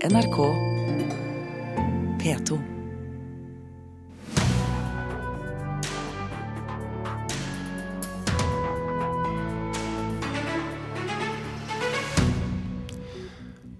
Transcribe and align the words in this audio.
NRK 0.00 0.54
P2. 2.18 2.77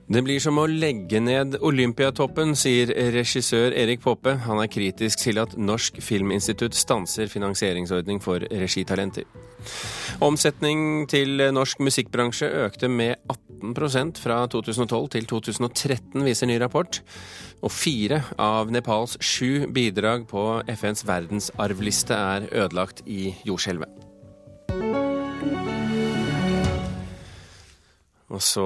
Det 0.08 0.22
blir 0.24 0.40
som 0.40 0.56
å 0.56 0.62
legge 0.64 1.20
ned 1.20 1.58
Olympiatoppen, 1.68 2.54
sier 2.56 2.88
regissør 3.12 3.74
Erik 3.76 4.00
Poppe. 4.00 4.38
Han 4.46 4.62
er 4.62 4.70
kritisk 4.72 5.20
til 5.20 5.36
at 5.42 5.52
Norsk 5.60 5.98
Filminstitutt 6.00 6.72
stanser 6.72 7.28
finansieringsordning 7.28 8.22
for 8.24 8.40
regitalenter. 8.48 9.28
Omsetning 10.24 11.04
til 11.12 11.44
norsk 11.52 11.84
musikkbransje 11.84 12.48
økte 12.64 12.88
med 12.88 13.20
18% 13.28 14.24
fra 14.24 14.40
2012 14.48 15.12
til 15.18 15.28
2013, 15.28 16.24
viser 16.24 16.48
ny 16.48 16.56
rapport. 16.64 17.02
Og 17.60 17.74
fire 17.74 18.22
av 18.40 18.72
Nepals 18.72 19.20
sju 19.20 19.68
bidrag 19.68 20.24
på 20.32 20.48
FNs 20.72 21.04
verdensarvliste 21.04 22.16
er 22.16 22.48
ødelagt 22.64 23.04
i 23.04 23.34
jordskjelvet. 23.44 24.07
Og 28.28 28.42
så 28.44 28.64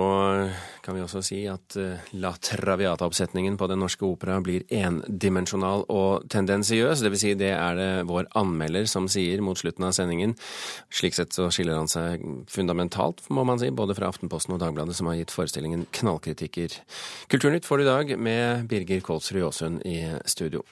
kan 0.83 0.97
vi 0.97 1.03
også 1.05 1.21
si 1.23 1.39
at 1.47 1.77
eh, 1.79 2.09
La 2.19 2.33
Traviata-oppsetningen 2.35 3.55
på 3.59 3.69
Den 3.71 3.79
norske 3.85 4.03
opera 4.09 4.41
blir 4.43 4.65
endimensjonal 4.75 5.85
og 5.93 6.27
tendensiøs. 6.33 7.05
Dvs. 7.05 7.23
Si 7.23 7.35
det 7.39 7.53
er 7.55 7.79
det 7.79 7.89
vår 8.11 8.27
anmelder 8.39 8.91
som 8.91 9.07
sier 9.13 9.45
mot 9.45 9.59
slutten 9.59 9.87
av 9.87 9.95
sendingen. 9.95 10.35
Slik 10.91 11.15
sett 11.15 11.39
så 11.39 11.47
skiller 11.55 11.79
han 11.79 11.91
seg 11.91 12.27
fundamentalt, 12.51 13.23
må 13.31 13.47
man 13.47 13.63
si, 13.63 13.71
både 13.71 13.95
fra 13.99 14.11
Aftenposten 14.11 14.57
og 14.57 14.63
Dagbladet, 14.65 14.99
som 14.99 15.11
har 15.11 15.21
gitt 15.21 15.35
forestillingen 15.35 15.87
knallkritikker. 15.95 16.81
Kulturnytt 17.31 17.69
får 17.69 17.79
du 17.79 17.87
i 17.87 17.91
dag 17.93 18.15
med 18.19 18.71
Birger 18.73 19.07
Kolsrud 19.07 19.47
Aasund 19.47 19.87
i 19.87 20.01
studio. 20.27 20.67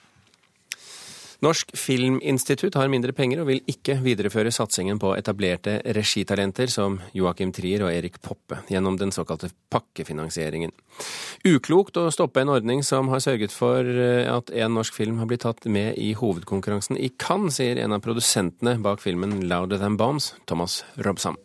Norsk 1.40 1.70
Filminstitutt 1.76 2.74
har 2.76 2.90
mindre 2.92 3.14
penger 3.16 3.40
og 3.40 3.48
vil 3.48 3.62
ikke 3.70 3.96
videreføre 4.04 4.52
satsingen 4.52 4.98
på 5.00 5.14
etablerte 5.16 5.78
regitalenter 5.96 6.68
som 6.68 6.98
Joakim 7.16 7.52
Trier 7.56 7.86
og 7.86 7.94
Erik 7.94 8.18
Poppe 8.20 8.58
gjennom 8.68 8.98
den 9.00 9.12
såkalte 9.14 9.48
pakkefinansieringen. 9.72 10.74
Uklokt 11.48 11.96
å 11.96 12.10
stoppe 12.12 12.44
en 12.44 12.52
ordning 12.52 12.84
som 12.84 13.08
har 13.08 13.24
sørget 13.24 13.56
for 13.56 13.88
eh, 13.88 14.28
at 14.28 14.52
en 14.52 14.76
norsk 14.76 15.00
film 15.00 15.16
har 15.22 15.30
blitt 15.30 15.46
tatt 15.46 15.64
med 15.64 15.96
i 15.96 16.12
hovedkonkurransen 16.18 17.00
i 17.00 17.08
Cannes, 17.16 17.56
sier 17.56 17.80
en 17.80 17.96
av 17.96 18.04
produsentene 18.04 18.76
bak 18.84 19.00
filmen 19.00 19.40
Louder 19.48 19.80
Than 19.80 19.96
Bombs, 19.96 20.34
Thomas 20.44 20.82
Robsam. 21.00 21.40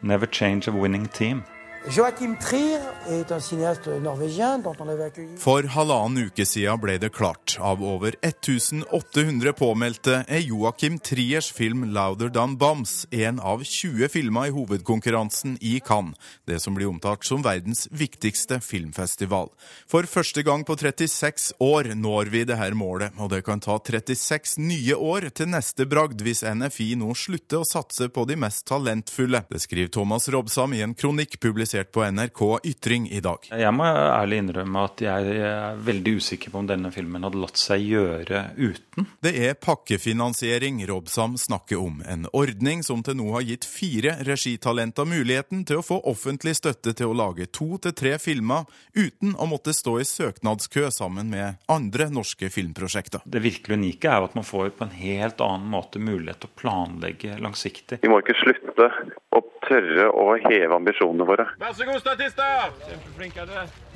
Never 0.00 0.26
change 0.26 0.66
a 0.68 0.72
winning 0.72 1.06
team. 1.08 1.44
Joachim 1.90 2.36
Trier 2.38 2.78
er 3.10 3.32
en 3.34 3.40
cinéaste 3.40 3.88
norvégien 4.00 4.60
dont 4.62 4.74
on 4.78 4.88
avait 4.88 5.10
accueilli 5.10 5.34
For 5.36 5.66
halvannen 5.66 6.28
uke 6.28 6.44
siden 6.46 6.78
ble 6.78 6.94
det 7.02 7.10
klart. 7.10 7.56
Av 7.58 7.80
over 7.82 8.14
1800 8.22 9.50
påmeldte 9.58 10.20
er 10.30 10.44
Joachim 10.46 11.00
Triers 11.02 11.50
film 11.50 11.82
'Louder 11.90 12.30
Than 12.30 12.54
Bombs' 12.56 13.06
en 13.10 13.40
av 13.40 13.64
20 13.64 14.08
filmer 14.08 14.46
i 14.46 14.52
hovedkonkurransen 14.54 15.56
i 15.60 15.80
Cannes, 15.80 16.14
det 16.46 16.60
som 16.62 16.74
blir 16.74 16.86
omtalt 16.86 17.24
som 17.24 17.42
verdens 17.42 17.88
viktigste 17.90 18.60
filmfestival. 18.60 19.50
For 19.90 20.06
første 20.06 20.46
gang 20.46 20.62
på 20.64 20.78
36 20.78 21.52
år 21.58 21.96
når 21.98 22.30
vi 22.30 22.44
dette 22.44 22.70
målet, 22.78 23.10
og 23.18 23.30
det 23.34 23.42
kan 23.44 23.60
ta 23.60 23.80
36 23.82 24.58
nye 24.62 24.94
år 24.94 25.32
til 25.34 25.50
neste 25.50 25.86
bragd 25.86 26.22
hvis 26.22 26.46
NFI 26.46 26.94
nå 26.94 27.10
slutter 27.10 27.58
å 27.58 27.66
satse 27.66 28.06
på 28.08 28.24
de 28.24 28.38
mest 28.38 28.68
talentfulle. 28.70 29.42
Det 29.50 29.60
skriver 29.66 29.90
Thomas 29.90 30.30
Robsam 30.30 30.78
i 30.78 30.86
en 30.86 30.94
kronikk 30.94 31.40
publisert 31.42 31.71
publisert 31.72 31.92
på 31.92 32.10
NRK 32.10 32.58
Ytring 32.64 33.08
i 33.10 33.20
dag. 33.20 33.38
Jeg 33.50 33.72
må 33.72 33.84
ærlig 33.86 34.42
innrømme 34.42 34.84
at 34.84 35.00
jeg 35.00 35.36
er 35.40 35.78
veldig 35.80 36.16
usikker 36.18 36.52
på 36.52 36.60
om 36.60 36.66
denne 36.68 36.90
filmen 36.92 37.24
hadde 37.24 37.40
latt 37.40 37.56
seg 37.56 37.80
gjøre 37.80 38.42
uten. 38.58 39.06
Det 39.24 39.32
er 39.46 39.54
pakkefinansiering 39.54 40.82
Robsam 40.88 41.38
snakker 41.40 41.80
om. 41.80 42.02
En 42.04 42.26
ordning 42.32 42.82
som 42.84 43.02
til 43.02 43.16
nå 43.16 43.30
har 43.36 43.46
gitt 43.46 43.64
fire 43.64 44.18
regitalenter 44.26 45.08
muligheten 45.08 45.64
til 45.64 45.80
å 45.80 45.86
få 45.86 46.02
offentlig 46.04 46.56
støtte 46.58 46.92
til 46.92 47.12
å 47.12 47.16
lage 47.16 47.48
to 47.48 47.78
til 47.82 47.96
tre 47.96 48.18
filmer 48.20 48.68
uten 48.92 49.34
å 49.38 49.48
måtte 49.48 49.72
stå 49.72 49.98
i 50.02 50.06
søknadskø 50.08 50.90
sammen 50.92 51.32
med 51.32 51.62
andre 51.72 52.10
norske 52.12 52.50
filmprosjekter. 52.52 53.24
Det 53.24 53.42
virkelig 53.42 53.80
unike 53.80 54.12
er 54.12 54.28
at 54.28 54.36
man 54.36 54.46
får 54.46 54.74
på 54.76 54.88
en 54.88 54.96
helt 54.98 55.40
annen 55.40 55.72
måte 55.72 56.02
mulighet 56.02 56.44
til 56.44 56.52
å 56.52 56.60
planlegge 56.60 57.40
langsiktig. 57.40 58.02
Vi 58.02 58.12
må 58.12 58.20
ikke 58.20 58.40
slutte 58.42 58.90
å 59.32 59.40
tørre 59.64 60.08
å 60.12 60.36
heve 60.44 60.76
ambisjonene 60.76 61.26
våre. 61.28 61.46
Vær 61.60 61.72
så 61.76 61.86
god, 61.88 62.00
statister! 62.02 62.72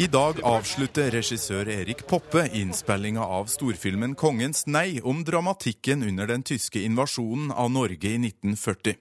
I 0.01 0.09
dag 0.13 0.41
avslutter 0.47 1.11
regissør 1.13 1.69
Erik 1.73 2.07
Poppe 2.09 2.47
innspillinga 2.57 3.25
av 3.39 3.51
storfilmen 3.53 4.15
'Kongens 4.17 4.67
nei' 4.67 5.03
om 5.05 5.25
dramatikken 5.25 6.05
under 6.09 6.31
den 6.33 6.45
tyske 6.47 6.81
invasjonen 6.81 7.53
av 7.53 7.71
Norge 7.71 8.13
i 8.13 8.19
1940. 8.19 8.97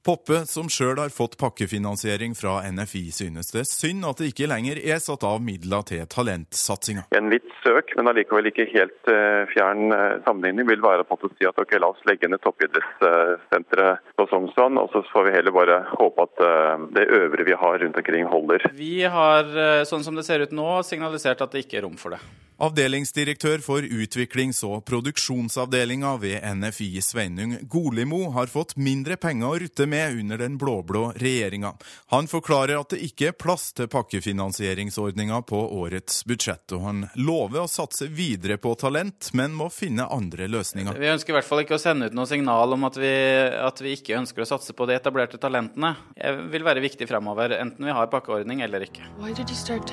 Poppe, 0.00 0.46
som 0.48 0.68
sjøl 0.72 0.96
har 0.96 1.10
fått 1.12 1.34
pakkefinansiering 1.36 2.32
fra 2.32 2.62
NFI, 2.72 3.02
synes 3.12 3.52
det 3.52 3.66
synd 3.68 4.06
at 4.08 4.22
det 4.22 4.30
ikke 4.30 4.48
lenger 4.48 4.80
er 4.80 4.96
satt 5.02 5.26
av 5.28 5.42
midler 5.44 5.84
til 5.90 6.06
talentsatsinga. 6.08 7.04
En 7.18 7.28
litt 7.28 7.52
søk, 7.60 7.92
men 7.98 8.08
allikevel 8.08 8.48
ikke 8.48 8.64
helt 8.72 9.12
uh, 9.12 9.44
fjern 9.52 9.92
uh, 9.92 10.16
sammenligning, 10.24 10.70
vil 10.72 10.80
være 10.80 11.04
på 11.04 11.20
å 11.20 11.32
si 11.34 11.44
at 11.44 11.60
ok, 11.60 11.76
la 11.84 11.92
oss 11.92 12.00
legge 12.08 12.32
ned 12.32 12.40
toppidrettssenteret 12.46 14.16
på 14.16 14.28
Sognsvann, 14.32 14.80
og 14.80 14.88
så 14.94 15.04
får 15.12 15.28
vi 15.28 15.36
heller 15.36 15.56
bare 15.58 15.82
håpe 15.92 16.24
at 16.24 16.46
det 16.96 17.04
øvre 17.20 17.44
vi 17.44 17.56
har 17.60 17.82
rundt 17.84 18.00
omkring, 18.00 18.24
holder. 18.30 18.70
Vi 18.76 19.02
har, 19.04 19.52
sånn 19.88 20.06
som 20.06 20.16
det 20.16 20.24
ser 20.24 20.46
ut 20.46 20.56
nå, 20.56 20.70
signalisert 20.86 21.44
at 21.44 21.52
det 21.52 21.66
ikke 21.66 21.82
er 21.82 21.86
rom 21.90 22.00
for 22.00 22.16
det. 22.16 22.22
Avdelingsdirektør 22.60 23.62
for 23.64 23.80
utviklings- 23.80 24.60
og 24.68 24.82
produksjonsavdelinga 24.84 26.10
ved 26.20 26.42
NFI, 26.44 27.00
Sveinung 27.00 27.54
Golimo, 27.72 28.26
har 28.34 28.52
fått 28.52 28.74
mindre 28.76 29.16
penger 29.16 29.48
å 29.48 29.60
rutte 29.62 29.86
med 29.88 29.89
under 29.92 30.38
den 30.38 30.58
blå-blå 30.58 31.12
regjeringa. 31.16 31.74
Han 32.06 32.28
forklarer 32.28 32.80
at 32.80 32.94
det 32.94 33.00
ikke 33.04 33.30
er 33.30 33.36
plass 33.38 33.70
til 33.76 33.88
pakkefinansieringsordninga 33.90 35.42
på 35.48 35.60
årets 35.80 36.24
budsjett, 36.24 36.72
og 36.76 36.84
han 36.86 37.04
lover 37.14 37.64
å 37.64 37.68
satse 37.70 38.06
videre 38.06 38.58
på 38.58 38.74
talent, 38.80 39.30
men 39.32 39.54
må 39.56 39.70
finne 39.74 40.08
andre 40.10 40.48
løsninger. 40.50 40.98
Vi 41.00 41.12
ønsker 41.12 41.34
i 41.34 41.38
hvert 41.38 41.48
fall 41.48 41.64
ikke 41.64 41.78
å 41.78 41.82
sende 41.82 42.10
ut 42.10 42.16
noe 42.16 42.28
signal 42.30 42.76
om 42.76 42.88
at 42.88 42.98
vi, 43.00 43.14
at 43.60 43.84
vi 43.84 43.96
ikke 43.98 44.18
ønsker 44.20 44.44
å 44.44 44.50
satse 44.54 44.76
på 44.76 44.88
de 44.90 44.98
etablerte 44.98 45.40
talentene. 45.40 45.94
Det 46.16 46.36
vil 46.52 46.66
være 46.66 46.84
viktig 46.84 47.08
fremover, 47.10 47.58
enten 47.60 47.90
vi 47.90 47.96
har 47.96 48.10
pakkeordning 48.12 48.64
eller 48.66 48.86
ikke. 48.86 49.06
Why 49.20 49.32
did 49.32 49.50
you 49.50 49.58
start 49.58 49.90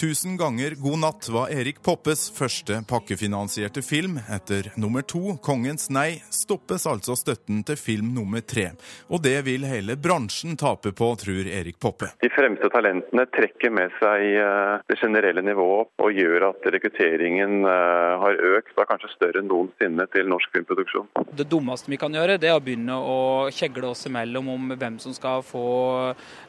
Tusen 0.00 0.36
ganger 0.36 0.70
god 0.70 0.98
natt 0.98 1.26
var 1.28 1.50
Erik 1.52 1.82
Poppes 1.84 2.30
første 2.32 2.78
pakkefinansierte 2.88 3.82
film. 3.84 4.14
Etter 4.32 4.70
nummer 4.80 5.02
to, 5.04 5.34
Kongens 5.44 5.90
nei, 5.92 6.22
stoppes 6.32 6.86
altså 6.88 7.12
støtten 7.20 7.58
til 7.68 7.76
film 7.76 8.14
nummer 8.16 8.40
tre. 8.40 8.70
Og 9.12 9.20
det 9.20 9.34
vil 9.44 9.66
hele 9.68 9.98
bransjen 10.00 10.56
tape 10.56 10.94
på, 10.96 11.08
tror 11.20 11.50
Erik 11.52 11.76
Poppe. 11.84 12.08
De 12.24 12.30
fremste 12.32 12.70
talentene 12.72 13.26
trekker 13.28 13.74
med 13.76 13.92
seg 13.98 14.24
eh, 14.40 14.78
det 14.88 14.96
generelle 15.02 15.44
nivået 15.44 15.92
og 16.00 16.16
gjør 16.16 16.48
at 16.48 16.70
rekrutteringen 16.72 17.68
eh, 17.68 18.24
har 18.24 18.40
økt, 18.54 18.72
og 18.78 18.80
er 18.86 18.90
kanskje 18.94 19.12
større 19.12 19.44
enn 19.44 19.52
noensinne 19.52 20.08
til 20.16 20.32
norsk 20.32 20.56
filmproduksjon. 20.56 21.12
Det 21.36 21.44
dummeste 21.52 21.92
vi 21.92 22.00
kan 22.00 22.16
gjøre, 22.16 22.38
det 22.40 22.48
er 22.48 22.56
å 22.56 22.64
begynne 22.64 22.96
å 22.96 23.20
kjegle 23.52 23.92
oss 23.92 24.08
imellom 24.08 24.48
om 24.56 24.72
hvem 24.80 24.96
som 25.04 25.12
skal 25.12 25.44
få 25.44 25.68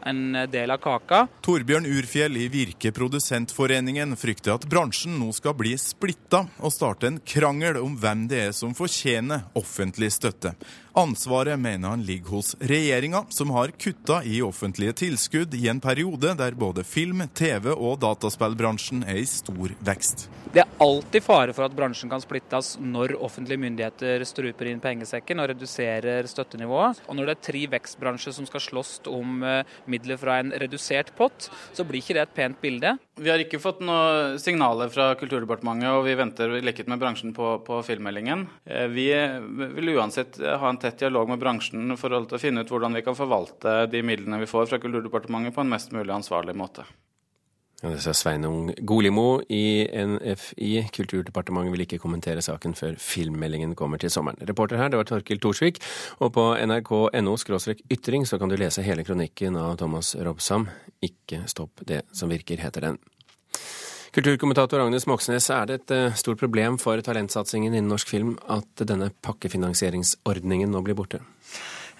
en 0.07 0.23
del 0.55 0.71
av 0.71 0.79
kaka. 0.87 1.25
Torbjørn 1.43 1.91
Urfjell 1.97 2.39
i 2.39 2.47
Virke 2.55 2.95
Produsentforeningen 3.41 4.13
frykter 4.15 4.53
at 4.53 4.65
bransjen 4.69 5.15
nå 5.17 5.31
skal 5.33 5.55
bli 5.57 5.71
splitta 5.79 6.43
og 6.61 6.73
starte 6.73 7.07
en 7.09 7.17
krangel 7.25 7.79
om 7.81 7.95
hvem 7.97 8.27
det 8.29 8.41
er 8.45 8.51
som 8.53 8.75
fortjener 8.77 9.47
offentlig 9.57 10.11
støtte. 10.13 10.53
Ansvaret 10.93 11.59
mener 11.59 11.89
han 11.89 12.03
ligger 12.03 12.29
hos 12.35 12.55
regjeringa, 12.59 13.23
som 13.29 13.49
har 13.55 13.71
kutta 13.79 14.23
i 14.27 14.41
offentlige 14.43 14.93
tilskudd 14.93 15.53
i 15.55 15.69
en 15.71 15.79
periode 15.79 16.33
der 16.35 16.51
både 16.51 16.83
film-, 16.83 17.23
TV- 17.31 17.71
og 17.71 18.01
dataspillbransjen 18.03 19.05
er 19.07 19.21
i 19.21 19.27
stor 19.29 19.71
vekst. 19.79 20.27
Det 20.51 20.65
er 20.65 20.73
alltid 20.83 21.23
fare 21.23 21.53
for 21.55 21.63
at 21.63 21.75
bransjen 21.77 22.11
kan 22.11 22.19
splittes 22.19 22.73
når 22.83 23.13
offentlige 23.23 23.61
myndigheter 23.61 24.25
struper 24.27 24.67
inn 24.67 24.81
pengesekken 24.83 25.39
og 25.39 25.47
reduserer 25.53 26.27
støttenivået. 26.27 26.99
Og 27.07 27.15
når 27.15 27.29
det 27.29 27.35
er 27.37 27.45
tre 27.47 27.61
vekstbransjer 27.71 28.35
som 28.35 28.49
skal 28.49 28.65
slåss 28.65 28.91
om 29.07 29.45
eh, 29.47 29.77
midler 29.87 30.19
fra 30.19 30.41
en 30.41 30.51
redusert 30.51 31.13
pott, 31.15 31.47
så 31.71 31.87
blir 31.87 32.03
ikke 32.03 32.17
det 32.19 32.25
et 32.25 32.35
pent 32.35 32.59
bilde. 32.59 32.97
Vi 33.21 33.31
har 33.31 33.39
ikke 33.39 33.61
fått 33.63 33.79
noen 33.85 34.35
signaler 34.43 34.91
fra 34.91 35.13
Kulturdepartementet, 35.15 35.87
og 35.95 36.03
vi 36.09 36.17
venter 36.19 36.57
lekket 36.59 36.91
med 36.91 36.99
bransjen 36.99 37.31
på, 37.37 37.53
på 37.63 37.79
filmmeldingen. 37.87 38.43
Eh, 38.67 38.89
Vi 38.91 39.07
vil 39.77 39.95
uansett 39.95 40.35
ha 40.41 40.67
en 40.67 40.80
tett 40.81 40.99
dialog 41.03 41.29
med 41.29 41.39
bransjen 41.41 41.95
for 41.99 42.17
å 42.17 42.41
finne 42.41 42.65
ut 42.65 42.73
hvordan 42.73 42.97
vi 42.97 43.05
kan 43.05 43.17
forvalte 43.17 43.85
de 43.91 44.03
midlene 44.05 44.41
vi 44.41 44.49
får 44.49 44.67
fra 44.71 44.81
Kulturdepartementet 44.81 45.55
på 45.55 45.63
en 45.63 45.71
mest 45.71 45.95
mulig 45.95 46.13
ansvarlig 46.15 46.57
måte. 46.57 46.87
Ja, 47.81 47.89
det 47.89 48.03
sa 48.03 48.11
Sveinung 48.13 48.69
Golimo 48.85 49.41
i 49.49 49.87
NFI. 49.89 50.83
Kulturdepartementet 50.93 51.73
vil 51.73 51.83
ikke 51.87 51.97
kommentere 52.03 52.43
saken 52.45 52.75
før 52.77 52.93
filmmeldingen 53.01 53.73
kommer 53.77 53.97
til 53.97 54.13
sommeren. 54.13 54.37
Reporter 54.45 54.77
her, 54.77 54.91
det 54.93 54.99
var 54.99 55.07
Torkil 55.09 55.41
Thorsvik. 55.41 55.81
Og 56.21 56.29
på 56.35 56.43
nrk.no 56.61 57.33
ytring 57.89 58.27
så 58.29 58.37
kan 58.37 58.53
du 58.53 58.59
lese 58.61 58.85
hele 58.85 59.05
kronikken 59.07 59.57
av 59.57 59.79
Thomas 59.81 60.13
Robsam. 60.13 60.69
Ikke 61.01 61.41
stopp 61.49 61.81
det 61.89 62.03
som 62.13 62.29
virker, 62.29 62.61
heter 62.61 62.85
den. 62.85 63.01
Kulturkommentator 64.11 64.81
Agnes 64.83 65.05
Moxnes, 65.07 65.45
er 65.55 65.69
det 65.69 65.75
et 65.77 65.91
eh, 65.95 66.15
stort 66.19 66.41
problem 66.41 66.75
for 66.81 66.99
talentsatsingen 66.99 67.71
innen 67.71 67.87
norsk 67.87 68.09
film 68.11 68.33
at 68.51 68.83
denne 68.83 69.07
pakkefinansieringsordningen 69.23 70.73
nå 70.73 70.81
blir 70.83 70.97
borte? 70.99 71.21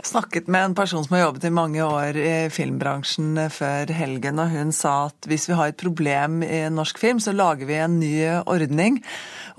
Jeg 0.02 0.10
snakket 0.16 0.48
med 0.50 0.64
en 0.66 0.74
person 0.74 1.04
som 1.06 1.14
har 1.14 1.28
jobbet 1.28 1.44
i 1.46 1.50
mange 1.54 1.84
år 1.86 2.18
i 2.18 2.32
filmbransjen 2.50 3.38
før 3.54 3.92
helgen, 3.94 4.40
og 4.42 4.50
hun 4.50 4.72
sa 4.74 4.96
at 5.12 5.28
hvis 5.30 5.46
vi 5.46 5.58
har 5.60 5.70
et 5.70 5.78
problem 5.78 6.40
i 6.42 6.64
norsk 6.74 6.98
film, 6.98 7.20
så 7.22 7.36
lager 7.38 7.70
vi 7.70 7.78
en 7.78 8.00
ny 8.02 8.16
ordning. 8.50 8.98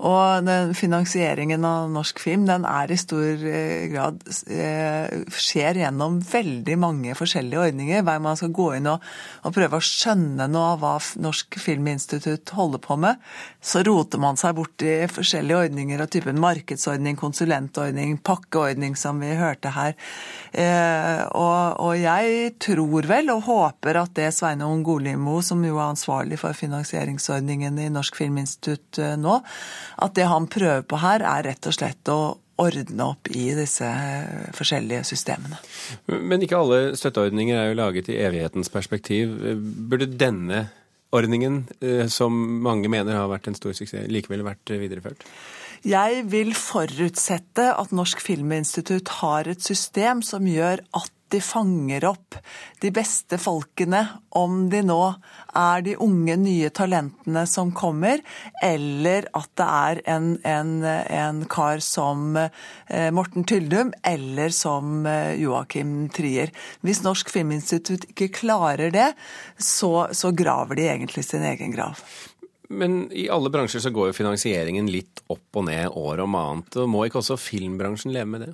Og 0.03 0.49
finansieringen 0.75 1.63
av 1.63 1.87
norsk 1.93 2.19
film 2.19 2.43
den 2.49 2.65
er 2.67 2.91
i 2.91 2.97
stor 2.99 3.45
eh, 3.47 3.85
grad 3.93 4.19
eh, 4.51 5.23
skjer 5.31 5.79
gjennom 5.79 6.19
veldig 6.27 6.75
mange 6.81 7.15
forskjellige 7.15 7.63
ordninger. 7.69 8.03
Hver 8.03 8.19
man 8.25 8.35
skal 8.39 8.51
gå 8.57 8.67
inn 8.81 8.91
og, 8.91 9.05
og 9.47 9.55
prøve 9.55 9.79
å 9.79 9.87
skjønne 9.93 10.49
noe 10.51 10.73
av 10.73 10.83
hva 10.83 10.93
Norsk 11.23 11.55
Filminstitutt 11.61 12.51
holder 12.57 12.83
på 12.83 12.99
med, 12.99 13.23
så 13.63 13.85
roter 13.87 14.19
man 14.19 14.35
seg 14.41 14.57
bort 14.59 14.83
i 14.83 15.05
forskjellige 15.07 15.69
ordninger 15.69 16.03
av 16.03 16.11
typen 16.11 16.41
markedsordning, 16.43 17.15
konsulentordning, 17.15 18.17
pakkeordning, 18.19 18.99
som 18.99 19.23
vi 19.23 19.31
hørte 19.39 19.71
her. 19.77 19.95
Eh, 20.53 21.21
og, 21.33 21.79
og, 21.81 21.93
jeg 21.97 22.53
tror 22.61 23.07
vel 23.09 23.31
og 23.33 23.47
håper 23.47 23.97
at 24.03 24.13
det 24.19 24.29
Sveinung 24.35 24.83
Golimo, 24.85 25.39
som 25.41 25.63
jo 25.65 25.79
er 25.79 25.89
ansvarlig 25.89 26.37
for 26.41 26.53
finansieringsordningen 26.57 27.79
i 27.81 27.89
Norsk 27.93 28.19
Filminstitutt 28.19 29.01
eh, 29.01 29.15
nå, 29.17 29.39
at 30.05 30.13
det 30.17 30.29
han 30.29 30.45
prøver 30.51 30.85
på 30.85 31.01
her, 31.01 31.25
er 31.25 31.47
rett 31.49 31.69
og 31.69 31.77
slett 31.77 32.13
å 32.13 32.19
ordne 32.61 33.07
opp 33.15 33.31
i 33.33 33.47
disse 33.57 33.87
eh, 33.87 34.45
forskjellige 34.53 35.01
systemene. 35.09 35.57
Men 36.13 36.45
ikke 36.45 36.61
alle 36.61 36.83
støtteordninger 36.99 37.57
er 37.57 37.71
jo 37.71 37.79
laget 37.81 38.13
i 38.13 38.19
evighetens 38.21 38.69
perspektiv. 38.73 39.33
Burde 39.89 40.11
denne 40.11 40.67
ordningen, 41.13 41.67
som 42.09 42.33
mange 42.65 42.89
mener 42.89 43.13
har 43.13 43.27
vært 43.29 43.45
en 43.49 43.57
stor 43.57 43.75
suksess, 43.77 44.07
likevel 44.09 44.41
vært 44.45 44.71
videreført? 44.81 45.21
Jeg 45.83 46.21
vil 46.31 46.53
forutsette 46.55 47.65
at 47.75 47.91
Norsk 47.91 48.21
Filminstitutt 48.23 49.09
har 49.19 49.49
et 49.51 49.59
system 49.59 50.21
som 50.23 50.45
gjør 50.47 50.79
at 50.95 51.11
de 51.33 51.41
fanger 51.43 52.05
opp 52.07 52.37
de 52.79 52.91
beste 52.93 53.35
folkene, 53.41 53.99
om 54.37 54.69
de 54.71 54.79
nå 54.85 54.99
er 55.59 55.83
de 55.83 55.95
unge, 56.05 56.37
nye 56.39 56.69
talentene 56.71 57.43
som 57.49 57.73
kommer, 57.75 58.21
eller 58.63 59.27
at 59.35 59.49
det 59.59 59.67
er 59.67 60.01
en, 60.15 60.29
en, 60.47 60.73
en 60.87 61.41
kar 61.51 61.83
som 61.83 62.37
eh, 62.39 63.09
Morten 63.11 63.43
Tyldum, 63.49 63.91
eller 64.07 64.53
som 64.55 65.07
eh, 65.09 65.33
Joakim 65.41 66.05
Trier. 66.15 66.53
Hvis 66.85 67.03
Norsk 67.03 67.33
Filminstitutt 67.33 68.07
ikke 68.13 68.31
klarer 68.39 68.93
det, 68.93 69.09
så, 69.57 70.13
så 70.15 70.31
graver 70.31 70.79
de 70.79 70.87
egentlig 70.93 71.25
sin 71.27 71.43
egen 71.49 71.75
grav. 71.75 71.99
Men 72.73 73.05
i 73.13 73.27
alle 73.31 73.51
bransjer 73.53 73.83
så 73.83 73.91
går 73.93 74.09
jo 74.09 74.17
finansieringen 74.17 74.89
litt 74.91 75.21
opp 75.31 75.59
og 75.59 75.67
ned 75.69 75.93
år 75.99 76.23
om 76.25 76.37
annet. 76.39 76.79
og 76.81 76.89
Må 76.89 77.05
ikke 77.07 77.21
også 77.21 77.39
filmbransjen 77.39 78.13
leve 78.15 78.29
med 78.33 78.47
det? 78.47 78.53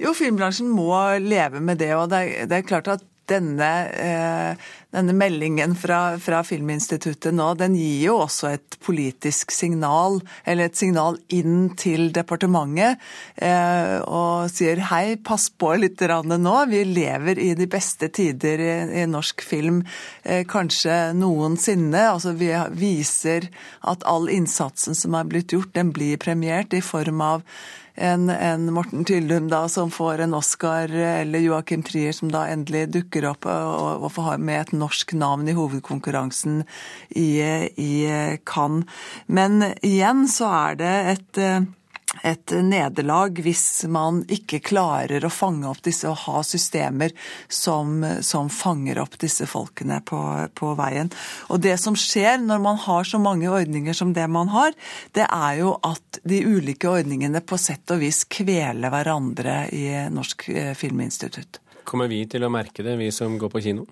Jo, 0.00 0.14
filmbransjen 0.16 0.70
må 0.72 0.94
leve 1.20 1.60
med 1.60 1.80
det. 1.82 1.92
Og 1.98 2.08
det 2.12 2.20
er, 2.24 2.50
det 2.50 2.60
er 2.60 2.68
klart 2.68 2.88
at 2.92 3.04
denne, 3.28 3.88
eh, 3.88 4.68
denne 4.90 5.14
meldingen 5.14 5.74
fra, 5.78 6.18
fra, 6.18 6.42
Filminstituttet 6.44 7.34
nå, 7.34 7.52
den 7.58 7.76
gir 7.78 8.06
jo 8.08 8.16
også 8.24 8.50
et 8.54 8.78
politisk 8.82 9.52
signal, 9.54 10.20
eller 10.44 10.70
et 10.70 10.78
signal 10.78 11.18
inn 11.28 11.70
til 11.78 12.10
departementet, 12.14 13.00
eh, 13.36 13.98
og 14.02 14.50
sier 14.50 14.82
hei, 14.90 15.16
pass 15.16 15.50
på 15.50 15.74
litt 15.78 16.00
nå. 16.00 16.56
Vi 16.70 16.84
lever 16.84 17.38
i 17.38 17.52
de 17.54 17.66
beste 17.70 18.08
tider 18.08 18.62
i, 18.64 19.02
i 19.02 19.06
norsk 19.06 19.42
film 19.44 19.82
eh, 20.24 20.44
kanskje 20.48 21.12
noensinne. 21.14 22.06
Altså 22.10 22.34
vi 22.38 22.50
viser 22.74 23.50
at 23.82 24.06
all 24.08 24.30
innsatsen 24.32 24.96
som 24.96 25.14
er 25.14 25.28
blitt 25.28 25.52
gjort, 25.52 25.74
den 25.74 25.92
blir 25.94 26.18
premiert 26.18 26.74
i 26.74 26.82
form 26.84 27.20
av 27.20 27.44
en, 27.94 28.28
en 28.30 28.68
Morten 28.74 29.04
Tyldum 29.04 29.48
da, 29.50 29.64
som 29.68 29.90
får 29.90 30.24
en 30.24 30.34
Oscar, 30.34 30.92
eller 30.92 31.44
Joakim 31.44 31.82
Trier 31.86 32.12
som 32.16 32.30
da 32.32 32.46
endelig 32.50 32.86
dukker 32.94 33.26
opp 33.32 33.48
og, 33.50 34.06
og 34.06 34.14
får 34.14 34.28
ha 34.28 34.36
med 34.38 34.60
et 34.60 34.72
norsk 34.76 35.14
navn 35.18 35.48
i 35.50 35.56
hovedkonkurransen 35.56 36.62
i, 37.16 37.28
i 37.74 37.92
Cannes. 38.46 38.86
Men 39.26 39.62
igjen 39.82 40.26
så 40.30 40.50
er 40.54 40.80
det 40.80 40.96
et 41.14 41.44
et 42.22 42.50
nederlag 42.50 43.38
hvis 43.42 43.84
man 43.88 44.24
ikke 44.30 44.60
klarer 44.64 45.24
å 45.24 45.30
fange 45.32 45.68
opp 45.70 45.82
disse 45.86 46.08
og 46.10 46.18
ha 46.24 46.42
systemer 46.46 47.14
som, 47.48 48.02
som 48.26 48.50
fanger 48.50 48.98
opp 49.02 49.16
disse 49.22 49.46
folkene 49.50 50.00
på, 50.06 50.18
på, 50.58 50.72
veien. 50.78 51.12
Og 51.48 51.62
det 51.62 51.76
som 51.82 51.96
skjer 51.98 52.42
når 52.42 52.62
man 52.64 52.80
har 52.82 53.06
så 53.06 53.20
mange 53.22 53.50
ordninger 53.50 53.96
som 53.96 54.14
det 54.16 54.26
man 54.30 54.50
har, 54.54 54.74
det 55.16 55.26
er 55.26 55.60
jo 55.62 55.76
at 55.86 56.20
de 56.26 56.42
ulike 56.44 56.90
ordningene 56.90 57.42
på 57.46 57.58
sett 57.60 57.94
og 57.94 58.02
vis 58.02 58.24
kveler 58.30 58.92
hverandre 58.92 59.62
i 59.74 59.86
Norsk 60.10 60.48
eh, 60.50 60.74
Filminstitutt. 60.78 61.62
Kommer 61.86 62.10
vi 62.10 62.24
til 62.30 62.44
å 62.46 62.52
merke 62.52 62.84
det, 62.86 62.98
vi 63.00 63.08
som 63.14 63.38
går 63.38 63.50
på 63.50 63.62
kino? 63.64 63.86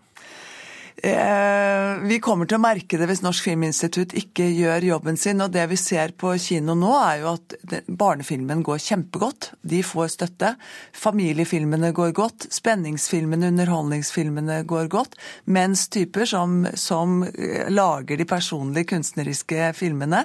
Eh, 1.02 1.98
vi 2.10 2.18
kommer 2.22 2.48
til 2.48 2.58
å 2.58 2.62
merke 2.62 2.98
det 2.98 3.06
hvis 3.06 3.20
Norsk 3.22 3.44
Filminstitutt 3.46 4.16
ikke 4.18 4.48
gjør 4.50 4.86
jobben 4.88 5.18
sin. 5.20 5.40
Og 5.44 5.52
det 5.54 5.68
vi 5.70 5.78
ser 5.78 6.14
på 6.18 6.32
kino 6.42 6.74
nå, 6.78 6.90
er 6.98 7.20
jo 7.22 7.34
at 7.36 7.54
barnefilmen 7.86 8.64
går 8.66 8.80
kjempegodt. 8.82 9.52
De 9.62 9.82
får 9.86 10.10
støtte. 10.16 10.54
Familiefilmene 10.98 11.92
går 11.94 12.14
godt. 12.18 12.48
Spenningsfilmene, 12.54 13.52
underholdningsfilmene 13.52 14.62
går 14.68 14.90
godt. 14.92 15.14
Mens 15.46 15.86
typer 15.94 16.26
som, 16.28 16.64
som 16.74 17.22
eh, 17.28 17.68
lager 17.70 18.18
de 18.18 18.26
personlige 18.28 18.90
kunstneriske 18.96 19.70
filmene, 19.78 20.24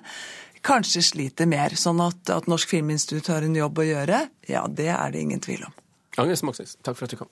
kanskje 0.66 1.04
sliter 1.06 1.50
mer. 1.50 1.78
Sånn 1.78 2.02
at, 2.02 2.26
at 2.34 2.50
Norsk 2.50 2.74
Filminstitutt 2.74 3.30
har 3.30 3.46
en 3.46 3.62
jobb 3.62 3.84
å 3.84 3.90
gjøre, 3.92 4.26
ja, 4.50 4.66
det 4.66 4.90
er 4.96 5.14
det 5.14 5.22
ingen 5.22 5.44
tvil 5.44 5.68
om. 5.70 5.78
Agnes 6.24 6.46
Moxnes, 6.46 6.78
takk 6.86 6.98
for 6.98 7.06
at 7.06 7.14
du 7.14 7.22
kom. 7.22 7.32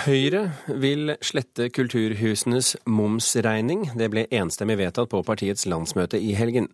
Høyre 0.00 0.46
vil 0.80 1.12
slette 1.20 1.66
kulturhusenes 1.76 2.72
momsregning. 2.88 3.82
Det 3.98 4.06
ble 4.12 4.22
enstemmig 4.32 4.78
vedtatt 4.80 5.10
på 5.12 5.20
partiets 5.26 5.66
landsmøte 5.68 6.16
i 6.16 6.30
helgen. 6.38 6.70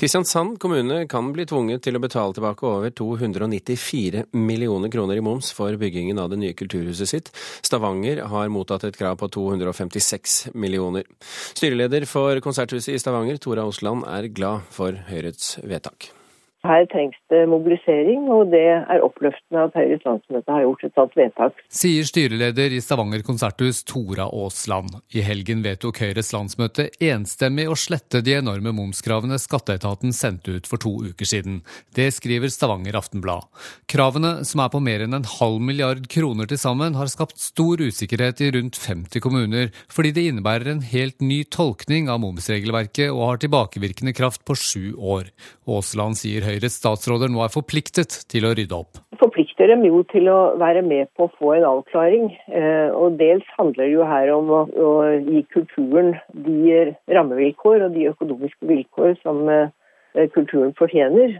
Kristiansand 0.00 0.56
kommune 0.62 1.02
kan 1.10 1.28
bli 1.34 1.44
tvunget 1.50 1.84
til 1.84 1.98
å 1.98 2.00
betale 2.00 2.36
tilbake 2.36 2.64
over 2.64 2.94
294 2.96 4.24
millioner 4.32 4.92
kroner 4.92 5.20
i 5.20 5.24
moms 5.24 5.50
for 5.56 5.76
byggingen 5.80 6.22
av 6.22 6.30
det 6.32 6.40
nye 6.40 6.56
kulturhuset 6.56 7.12
sitt. 7.12 7.28
Stavanger 7.66 8.22
har 8.32 8.52
mottatt 8.54 8.86
et 8.88 8.96
krav 8.96 9.18
på 9.20 9.28
256 9.36 10.54
millioner. 10.54 11.04
Styreleder 11.52 12.08
for 12.08 12.40
Konserthuset 12.40 12.94
i 12.94 13.02
Stavanger, 13.02 13.42
Tora 13.42 13.68
Osland, 13.68 14.08
er 14.08 14.32
glad 14.32 14.64
for 14.72 14.96
Høyres 15.10 15.58
vedtak. 15.60 16.14
Her 16.60 16.84
trengs 16.92 17.16
det 17.32 17.46
mobilisering, 17.48 18.26
og 18.28 18.50
det 18.52 18.66
er 18.68 19.00
oppløftende 19.00 19.62
at 19.64 19.76
Høyres 19.78 20.02
landsmøte 20.04 20.52
har 20.52 20.66
gjort 20.66 20.82
et 20.84 20.98
sånt 20.98 21.14
vedtak. 21.16 21.62
Sier 21.72 22.04
styreleder 22.04 22.74
i 22.76 22.82
Stavanger 22.84 23.22
konserthus 23.24 23.80
Tora 23.88 24.26
Aasland. 24.28 24.98
I 25.16 25.24
helgen 25.24 25.62
vedtok 25.64 26.02
Høyres 26.04 26.34
landsmøte 26.36 26.90
enstemmig 27.00 27.64
å 27.64 27.78
slette 27.80 28.20
de 28.26 28.34
enorme 28.36 28.74
momskravene 28.76 29.38
skatteetaten 29.40 30.12
sendte 30.12 30.58
ut 30.58 30.68
for 30.68 30.82
to 30.84 30.92
uker 31.06 31.30
siden. 31.30 31.62
Det 31.96 32.10
skriver 32.12 32.52
Stavanger 32.52 33.00
Aftenblad. 33.00 33.48
Kravene, 33.88 34.34
som 34.44 34.60
er 34.60 34.68
på 34.74 34.82
mer 34.84 35.06
enn 35.06 35.16
en 35.16 35.30
halv 35.38 35.64
milliard 35.64 36.04
kroner 36.12 36.50
til 36.50 36.60
sammen, 36.60 36.98
har 37.00 37.08
skapt 37.08 37.40
stor 37.40 37.80
usikkerhet 37.80 38.44
i 38.44 38.50
rundt 38.58 38.76
50 38.76 39.24
kommuner, 39.24 39.72
fordi 39.88 40.12
det 40.12 40.26
innebærer 40.28 40.74
en 40.74 40.84
helt 40.92 41.24
ny 41.24 41.40
tolkning 41.48 42.12
av 42.12 42.20
momsregelverket 42.20 43.08
og 43.08 43.24
har 43.30 43.42
tilbakevirkende 43.46 44.12
kraft 44.12 44.44
på 44.44 44.60
sju 44.60 44.84
år. 45.00 45.32
Aasland 45.64 46.20
sier 46.20 46.49
Høyres 46.50 46.78
statsråder 46.80 47.30
nå 47.30 47.44
er 47.44 47.52
forpliktet 47.52 48.14
til 48.30 48.46
å 48.48 48.52
rydde 48.56 48.74
opp? 48.74 48.98
Forplikter 49.20 49.70
dem 49.70 49.84
jo 49.86 50.00
til 50.10 50.26
å 50.32 50.38
være 50.58 50.82
med 50.82 51.10
på 51.14 51.28
å 51.28 51.32
få 51.38 51.52
en 51.56 51.66
avklaring. 51.68 52.30
Eh, 52.50 52.88
og 52.90 53.18
dels 53.20 53.46
handler 53.58 53.84
det 53.86 53.92
jo 53.92 54.06
her 54.08 54.32
om 54.34 54.50
å, 54.50 54.62
å 54.66 54.88
gi 55.28 55.44
kulturen 55.54 56.16
de 56.46 56.80
rammevilkår 57.12 57.86
og 57.86 57.94
de 57.94 58.08
økonomiske 58.10 58.70
vilkår 58.70 59.14
som 59.20 59.44
eh, 59.52 60.26
kulturen 60.34 60.74
fortjener. 60.78 61.36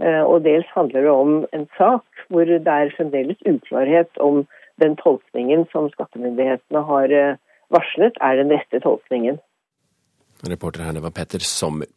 Eh, 0.00 0.22
og 0.22 0.46
dels 0.46 0.70
handler 0.76 1.04
det 1.04 1.12
om 1.12 1.34
en 1.52 1.68
sak 1.76 2.24
hvor 2.32 2.48
det 2.48 2.62
er 2.64 2.94
fremdeles 2.96 3.42
uklarhet 3.44 4.22
om 4.24 4.46
den 4.80 4.96
tolkningen 5.02 5.66
som 5.74 5.90
skattemyndighetene 5.92 6.84
har 6.86 7.12
varslet, 7.74 8.16
er 8.22 8.38
den 8.38 8.54
rette 8.54 8.78
tolkningen. 8.80 9.40
Reporter 10.46 10.86
her, 10.86 10.94
det 10.94 11.02
var 11.02 11.16
Petter 11.16 11.42
Sommer. 11.42 11.90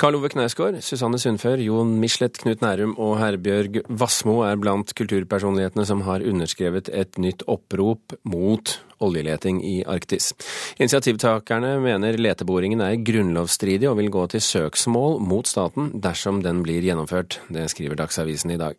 Karl 0.00 0.18
Ove 0.18 0.30
Knausgård, 0.32 0.80
Susanne 0.84 1.20
Sundfør, 1.20 1.60
Jon 1.62 1.96
Michelet, 2.00 2.38
Knut 2.42 2.64
Nærum 2.64 2.96
og 3.00 3.16
Herbjørg 3.20 3.82
Wassmo 3.88 4.40
er 4.46 4.58
blant 4.60 4.92
kulturpersonlighetene 4.98 5.86
som 5.88 6.04
har 6.08 6.24
underskrevet 6.24 6.90
et 6.92 7.20
nytt 7.22 7.46
opprop 7.50 8.16
mot 8.28 8.78
oljeleting 8.98 9.60
i 9.64 9.84
Arktis. 9.88 10.32
Initiativtakerne 10.80 11.76
mener 11.82 12.18
leteboringen 12.20 12.80
er 12.84 12.98
grunnlovsstridig 13.04 13.88
og 13.90 13.98
vil 14.00 14.10
gå 14.12 14.24
til 14.32 14.44
søksmål 14.44 15.18
mot 15.24 15.48
staten 15.48 15.90
dersom 16.04 16.42
den 16.44 16.62
blir 16.64 16.84
gjennomført. 16.84 17.40
Det 17.52 17.66
skriver 17.72 17.98
Dagsavisen 17.98 18.54
i 18.54 18.60
dag. 18.60 18.78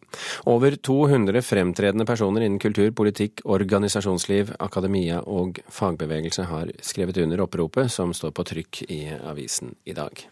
Over 0.50 0.78
200 0.90 1.44
fremtredende 1.46 2.08
personer 2.10 2.46
innen 2.46 2.62
kultur, 2.62 2.90
politikk, 2.98 3.44
organisasjonsliv, 3.46 4.56
akademia 4.60 5.22
og 5.26 5.62
fagbevegelse 5.70 6.48
har 6.50 6.74
skrevet 6.82 7.22
under 7.22 7.46
oppropet, 7.46 7.92
som 7.94 8.14
står 8.14 8.34
på 8.34 8.48
trykk 8.54 8.84
i 8.90 9.04
avisen 9.18 9.76
i 9.86 9.98
dag. 9.98 10.28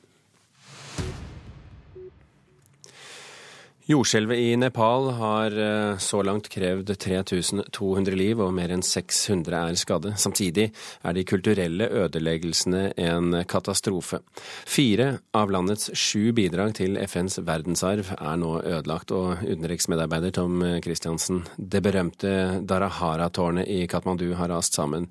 Jordskjelvet 3.85 4.39
i 4.41 4.55
Nepal 4.57 5.11
har 5.13 5.53
eh, 5.61 5.97
så 6.01 6.23
langt 6.25 6.47
krevd 6.49 6.89
3200 6.97 8.15
liv, 8.17 8.39
og 8.41 8.55
mer 8.57 8.71
enn 8.73 8.81
600 8.81 9.59
er 9.59 9.77
skadde. 9.77 10.13
Samtidig 10.17 10.71
er 11.05 11.13
de 11.13 11.25
kulturelle 11.29 11.85
ødeleggelsene 12.01 12.87
en 12.97 13.37
katastrofe. 13.45 14.23
Fire 14.65 15.19
av 15.37 15.53
landets 15.53 15.91
sju 15.93 16.31
bidrag 16.33 16.73
til 16.79 16.97
FNs 17.05 17.37
verdensarv 17.45 18.09
er 18.17 18.41
nå 18.41 18.55
ødelagt, 18.63 19.13
og 19.13 19.45
utenriksmedarbeider 19.45 20.33
Tom 20.33 20.65
Christiansen, 20.81 21.43
det 21.57 21.83
berømte 21.85 22.63
Darahara-tårnet 22.65 23.69
i 23.69 23.83
Katmandu 23.85 24.31
har 24.39 24.49
rast 24.49 24.73
sammen. 24.73 25.05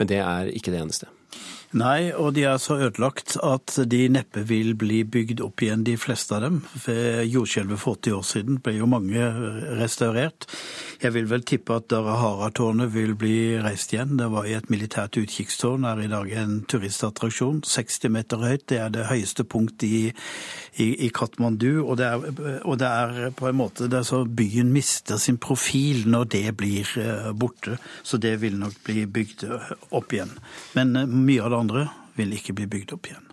Men 0.00 0.10
det 0.10 0.18
er 0.24 0.50
ikke 0.50 0.74
det 0.74 0.82
eneste. 0.82 1.12
Nei, 1.76 2.08
og 2.16 2.30
de 2.32 2.46
er 2.48 2.56
så 2.62 2.78
ødelagt 2.80 3.34
at 3.44 3.74
de 3.90 4.06
neppe 4.08 4.46
vil 4.48 4.72
bli 4.80 5.02
bygd 5.04 5.42
opp 5.44 5.60
igjen, 5.60 5.82
de 5.84 5.98
fleste 6.00 6.32
av 6.32 6.46
dem. 6.46 6.62
Ved 6.86 7.26
jordskjelvet 7.28 7.80
for 7.82 7.98
80 8.00 8.14
år 8.16 8.22
siden 8.24 8.60
ble 8.64 8.78
jo 8.78 8.88
mange 8.88 9.26
restaurert. 9.76 10.46
Jeg 11.02 11.12
vil 11.12 11.28
vel 11.28 11.44
tippe 11.44 11.76
at 11.76 11.90
Darahara-tårnet 11.92 12.88
vil 12.94 13.12
bli 13.20 13.58
reist 13.60 13.92
igjen. 13.92 14.14
Det 14.16 14.30
var 14.32 14.48
i 14.48 14.54
et 14.56 14.70
militært 14.72 15.18
utkikkstårn, 15.20 15.84
er 15.84 16.00
i 16.00 16.08
dag 16.08 16.32
en 16.40 16.54
turistattraksjon. 16.64 17.60
60 17.68 18.14
meter 18.14 18.40
høyt, 18.40 18.64
det 18.72 18.80
er 18.80 18.96
det 18.96 19.10
høyeste 19.10 19.44
punkt 19.44 19.84
i, 19.84 20.06
i, 20.80 20.88
i 21.04 21.10
Katmandu. 21.12 21.82
Og 21.84 22.00
det, 22.00 22.08
er, 22.08 22.62
og 22.64 22.80
det, 22.80 22.88
er, 22.88 23.30
på 23.36 23.50
en 23.50 23.60
måte 23.60 23.90
det 23.92 24.00
er 24.00 24.08
så 24.08 24.22
byen 24.24 24.72
mister 24.72 25.20
sin 25.20 25.36
profil 25.36 26.06
når 26.08 26.32
det 26.38 26.56
blir 26.56 26.96
eh, 27.04 27.30
borte. 27.36 27.76
Så 28.00 28.16
det 28.16 28.38
vil 28.40 28.56
nok 28.64 28.80
bli 28.88 29.04
bygd 29.04 29.44
opp 29.92 30.16
igjen. 30.16 30.32
Men 30.72 30.96
eh, 30.96 31.12
mye 31.12 31.44
av 31.44 31.52
det 31.52 31.60
andre 31.60 31.65
vil 32.16 32.36
ikke 32.36 32.54
bli 32.56 32.66
bygd 32.70 32.92
opp 32.96 33.10
igjen. 33.10 33.26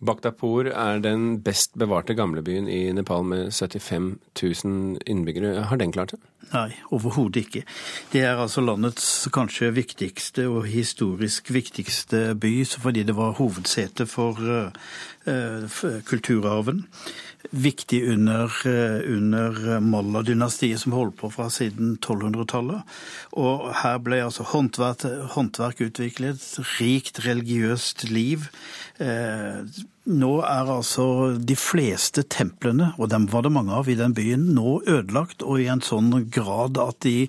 Bakhtapur 0.00 0.64
er 0.72 1.02
den 1.04 1.42
best 1.44 1.74
bevarte 1.76 2.14
gamlebyen 2.16 2.68
i 2.72 2.88
Nepal 2.96 3.20
med 3.28 3.50
75 3.52 4.16
000 4.64 5.02
innbyggere. 5.04 5.66
Har 5.68 5.76
den 5.76 5.92
klart 5.92 6.14
det? 6.14 6.20
Nei, 6.54 6.70
overhodet 6.88 7.44
ikke. 7.44 7.62
Det 8.12 8.22
er 8.24 8.40
altså 8.40 8.64
landets 8.64 9.28
kanskje 9.34 9.68
viktigste 9.76 10.46
og 10.48 10.64
historisk 10.72 11.52
viktigste 11.52 12.32
by, 12.40 12.54
fordi 12.64 13.04
det 13.04 13.16
var 13.18 13.36
hovedsete 13.36 14.08
for 14.08 14.40
uh, 14.40 15.84
kulturarven 16.08 16.86
viktig 17.50 18.02
under, 18.12 18.52
eh, 18.64 19.12
under 19.16 19.80
Malla-dynastiet, 19.80 20.78
som 20.78 20.92
holdt 20.92 21.16
på 21.16 21.30
fra 21.32 21.48
siden 21.50 21.96
1200-tallet. 21.98 22.82
Og 23.32 23.70
her 23.82 23.98
ble 23.98 24.22
altså 24.24 24.44
håndverk, 24.44 25.06
håndverk 25.34 25.80
utviklet, 25.88 26.44
rikt 26.78 27.22
religiøst 27.24 28.10
liv. 28.10 28.48
Eh, 29.00 29.64
nå 30.10 30.30
er 30.42 30.70
altså 30.72 31.06
de 31.38 31.56
fleste 31.56 32.22
templene, 32.22 32.92
og 32.98 33.10
dem 33.12 33.26
var 33.30 33.44
det 33.46 33.52
mange 33.52 33.74
av 33.76 33.88
i 33.88 33.98
den 33.98 34.14
byen, 34.16 34.50
nå 34.56 34.80
ødelagt 34.88 35.44
og 35.46 35.60
i 35.60 35.68
en 35.72 35.82
sånn 35.84 36.12
grad 36.32 36.78
at 36.80 37.00
de 37.06 37.28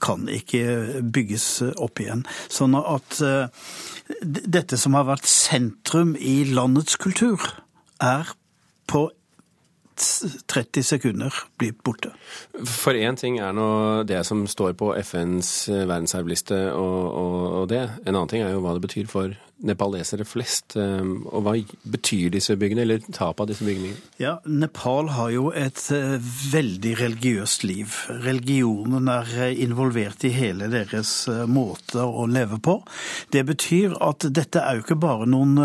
kan 0.00 0.28
ikke 0.30 1.02
bygges 1.02 1.48
opp 1.76 2.00
igjen. 2.00 2.24
Sånn 2.48 2.76
at 2.78 3.20
eh, 3.24 3.48
dette 4.22 4.78
som 4.80 4.96
har 4.98 5.08
vært 5.10 5.28
sentrum 5.30 6.16
i 6.16 6.42
landets 6.48 6.96
kultur, 7.00 7.40
er 8.00 8.30
på 8.88 9.10
30 10.50 10.86
sekunder 10.86 11.34
blir 11.60 11.74
borte. 11.84 12.12
For 12.64 12.96
én 12.96 13.18
ting 13.20 13.38
er 13.40 13.54
nå 13.56 13.68
det 14.08 14.22
som 14.28 14.46
står 14.50 14.74
på 14.80 14.92
FNs 15.02 15.52
verdensarvliste 15.68 16.58
og, 16.72 16.98
og, 17.10 17.38
og, 17.60 17.68
det. 17.72 17.84
En 18.06 18.14
annen 18.14 18.32
ting 18.32 18.44
er 18.44 18.54
jo 18.54 18.64
hva 18.64 18.76
det 18.76 18.84
betyr 18.86 19.10
for 19.10 19.36
nepalesere 19.66 20.24
flest. 20.24 20.76
Ehm, 20.76 21.26
og 21.28 21.44
hva 21.44 21.54
betyr 21.92 22.30
disse 22.34 22.56
byggene, 22.58 22.84
eller 22.84 23.02
tapet 23.12 23.44
av 23.44 23.50
disse 23.50 23.66
bygningene? 23.66 24.00
Ja, 24.20 24.36
Nepal 24.44 25.10
har 25.16 25.30
jo 25.34 25.50
et 25.56 25.82
eh, 25.94 26.16
veldig 26.52 26.94
religiøst 27.00 27.64
liv. 27.68 27.96
Religionen 28.24 29.10
er 29.12 29.30
eh, 29.36 29.62
involvert 29.64 30.24
i 30.26 30.32
hele 30.34 30.70
deres 30.72 31.12
eh, 31.30 31.44
måte 31.50 32.04
å 32.04 32.26
leve 32.30 32.60
på. 32.62 32.78
Det 33.34 33.44
betyr 33.48 33.96
at 34.00 34.28
dette 34.28 34.62
er 34.64 34.78
jo 34.78 34.84
ikke 34.86 35.00
bare 35.00 35.28
noen 35.30 35.56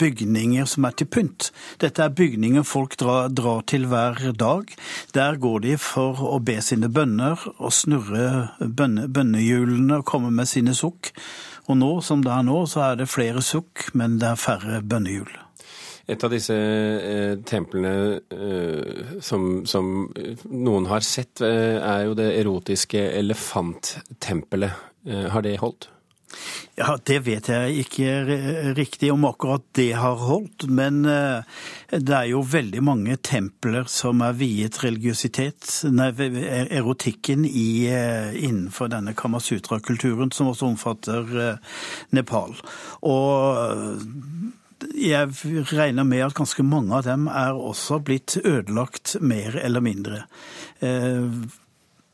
bygninger 0.00 0.68
som 0.70 0.86
er 0.86 0.96
til 0.98 1.10
pynt. 1.10 1.50
Dette 1.82 2.04
er 2.04 2.14
bygninger 2.16 2.66
folk 2.66 2.96
drar, 3.00 3.30
drar 3.34 3.64
til 3.70 3.86
hver 3.90 4.20
dag. 4.38 4.70
Der 5.16 5.38
går 5.40 5.64
de 5.66 5.76
for 5.80 6.20
å 6.30 6.38
be 6.42 6.58
sine 6.64 6.90
bønner 6.92 7.40
og 7.58 7.72
snurre 7.74 8.50
bønnehjulene 8.60 10.00
og 10.00 10.08
komme 10.08 10.32
med 10.34 10.50
sine 10.50 10.74
sukk. 10.76 11.12
Og 11.68 11.76
nå, 11.78 11.92
som 12.04 12.24
det 12.24 12.32
er 12.32 12.46
nå, 12.46 12.64
så 12.70 12.90
er 12.90 13.00
det 13.00 13.10
flere 13.10 13.42
sukk, 13.44 13.90
men 13.98 14.18
det 14.22 14.32
er 14.32 14.40
færre 14.40 14.80
bønnehjul. 14.82 15.30
Et 16.10 16.24
av 16.26 16.32
disse 16.32 16.54
eh, 16.56 17.36
templene 17.46 17.92
eh, 18.34 19.18
som, 19.22 19.62
som, 19.68 20.08
noen 20.50 20.88
har 20.90 21.04
sett, 21.06 21.42
eh, 21.46 21.76
er 21.78 22.08
jo 22.08 22.16
det 22.18 22.32
erotiske 22.40 23.04
elefanttempelet. 23.20 24.88
Eh, 25.06 25.28
har 25.30 25.46
det 25.46 25.60
holdt? 25.62 25.90
Ja, 26.78 26.96
Det 27.04 27.18
vet 27.26 27.48
jeg 27.50 27.82
ikke 27.82 28.72
riktig 28.76 29.10
om 29.12 29.26
akkurat 29.28 29.64
det 29.76 29.90
har 29.98 30.16
holdt, 30.16 30.64
men 30.70 31.02
eh, 31.08 31.42
det 31.92 32.14
er 32.16 32.30
jo 32.30 32.40
veldig 32.46 32.82
mange 32.86 33.16
templer 33.26 33.88
som 33.90 34.22
er 34.24 34.36
viet 34.38 34.78
religiøsitet, 34.84 35.68
nei, 35.92 36.10
erotikken 36.70 37.44
i, 37.48 37.86
eh, 37.90 38.32
innenfor 38.38 38.92
denne 38.92 39.14
Kamasutra-kulturen, 39.18 40.32
som 40.32 40.52
også 40.52 40.70
omfatter 40.70 41.36
eh, 41.44 41.78
Nepal. 42.16 42.56
Og 43.04 44.00
jeg 44.96 45.28
regner 45.74 46.06
med 46.08 46.24
at 46.24 46.38
ganske 46.38 46.64
mange 46.64 46.94
av 46.96 47.04
dem 47.04 47.28
er 47.28 47.58
også 47.58 48.00
blitt 48.04 48.38
ødelagt 48.40 49.18
mer 49.20 49.58
eller 49.60 49.84
mindre. 49.84 50.22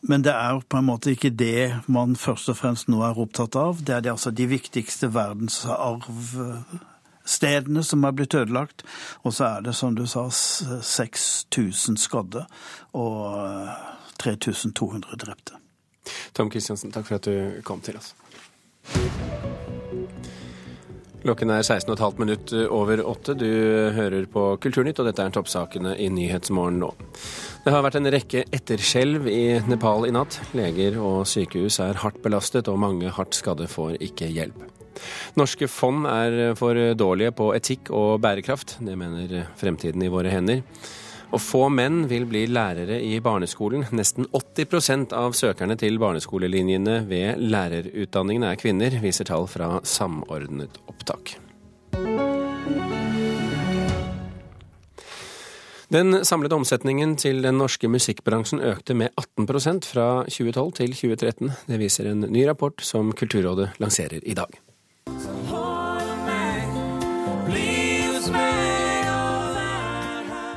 Men 0.09 0.23
det 0.23 0.33
er 0.33 0.61
på 0.69 0.77
en 0.79 0.85
måte 0.87 1.11
ikke 1.15 1.31
det 1.35 1.75
man 1.91 2.17
først 2.17 2.49
og 2.53 2.57
fremst 2.61 2.89
nå 2.89 3.03
er 3.03 3.19
opptatt 3.19 3.57
av. 3.59 3.77
Det 3.83 3.95
er 3.95 4.01
det, 4.05 4.13
altså 4.15 4.31
de 4.31 4.47
viktigste 4.51 5.15
verdensarvstedene 5.15 7.85
som 7.85 8.05
er 8.07 8.13
blitt 8.15 8.35
ødelagt. 8.39 8.83
Og 9.25 9.33
så 9.35 9.45
er 9.51 9.61
det, 9.67 9.75
som 9.75 9.97
du 9.99 10.07
sa, 10.07 10.31
6000 10.31 11.97
skadde 11.99 12.47
og 12.95 13.69
3200 14.23 15.17
drepte. 15.27 15.53
Tom 16.35 16.51
Kristiansen, 16.51 16.93
takk 16.95 17.07
for 17.09 17.15
at 17.19 17.25
du 17.27 17.63
kom 17.67 17.81
til 17.83 17.97
oss. 17.99 18.15
Klokken 21.27 21.51
er 21.51 21.65
16,5 21.67 22.21
minutt 22.23 22.53
over 22.71 23.01
åtte. 23.03 23.35
Du 23.35 23.49
hører 23.97 24.29
på 24.31 24.43
Kulturnytt, 24.63 25.01
og 25.03 25.09
dette 25.09 25.25
er 25.25 25.33
toppsakene 25.35 25.97
i 25.99 26.07
Nyhetsmorgen 26.07 26.79
nå. 26.79 26.93
Det 27.65 27.73
har 27.75 27.83
vært 27.83 27.97
en 27.99 28.07
rekke 28.15 28.45
etterskjelv 28.55 29.27
i 29.27 29.41
Nepal 29.67 30.07
i 30.07 30.13
natt. 30.15 30.37
Leger 30.55 31.01
og 31.03 31.25
sykehus 31.27 31.81
er 31.83 31.99
hardt 31.99 32.21
belastet, 32.23 32.71
og 32.71 32.79
mange 32.79 33.11
hardt 33.11 33.35
skadde 33.35 33.67
får 33.73 33.97
ikke 34.07 34.29
hjelp. 34.31 34.61
Norske 35.35 35.67
fond 35.67 36.07
er 36.07 36.55
for 36.55 36.79
dårlige 36.95 37.35
på 37.35 37.51
etikk 37.59 37.91
og 37.91 38.21
bærekraft. 38.23 38.77
Det 38.87 38.95
mener 38.95 39.49
Fremtiden 39.59 40.07
i 40.07 40.13
våre 40.13 40.31
hender. 40.31 40.63
Og 41.35 41.43
få 41.43 41.67
menn 41.73 42.05
vil 42.11 42.27
bli 42.29 42.45
lærere 42.47 43.01
i 43.03 43.19
barneskolen. 43.21 43.89
Nesten 43.97 44.29
80% 44.31 45.15
av 45.17 45.35
søkerne 45.37 45.77
til 45.81 45.99
barneskolelinjene 46.03 47.01
ved 47.11 47.43
lærerutdanningene 47.43 48.53
er 48.55 48.61
kvinner, 48.61 49.01
viser 49.03 49.29
tall 49.29 49.49
fra 49.51 49.81
Samordnet 49.85 50.79
opptak. 50.87 51.35
Den 55.87 56.25
samlede 56.27 56.57
omsetningen 56.59 57.15
til 57.17 57.45
den 57.45 57.61
norske 57.61 57.87
musikkbransjen 57.87 58.59
økte 58.59 58.95
med 58.99 59.15
18% 59.39 59.87
fra 59.87 60.07
2012 60.27 60.73
til 60.81 60.97
2013. 60.99 61.53
Det 61.69 61.79
viser 61.79 62.11
en 62.11 62.27
ny 62.27 62.43
rapport 62.49 62.83
som 62.83 63.13
Kulturrådet 63.15 63.71
lanserer 63.79 64.19
i 64.27 64.35
dag. 64.35 64.51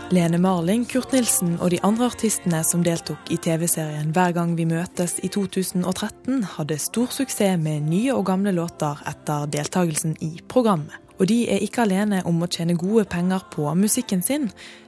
Lene 0.09 0.39
Marling, 0.41 0.87
Kurt 0.89 1.11
Nilsen 1.13 1.59
og 1.61 1.69
de 1.69 1.77
andre 1.85 2.07
artistene 2.09 2.63
som 2.65 2.81
deltok 2.81 3.27
i 3.29 3.35
TV-serien 3.37 4.09
Hver 4.15 4.31
gang 4.33 4.55
vi 4.57 4.65
møtes 4.65 5.19
i 5.21 5.29
2013, 5.29 6.39
hadde 6.55 6.77
stor 6.81 7.11
suksess 7.13 7.59
med 7.61 7.85
nye 7.91 8.15
og 8.15 8.25
gamle 8.25 8.55
låter 8.57 8.97
etter 9.09 9.45
deltakelsen 9.53 10.15
i 10.25 10.31
programmet. 10.49 10.97
Og 11.19 11.27
de 11.29 11.43
er 11.53 11.61
ikke 11.61 11.83
alene 11.83 12.23
om 12.25 12.41
å 12.41 12.49
tjene 12.49 12.77
gode 12.79 13.03
penger 13.11 13.43
på 13.53 13.67
musikken 13.77 14.23
sin. 14.25 14.47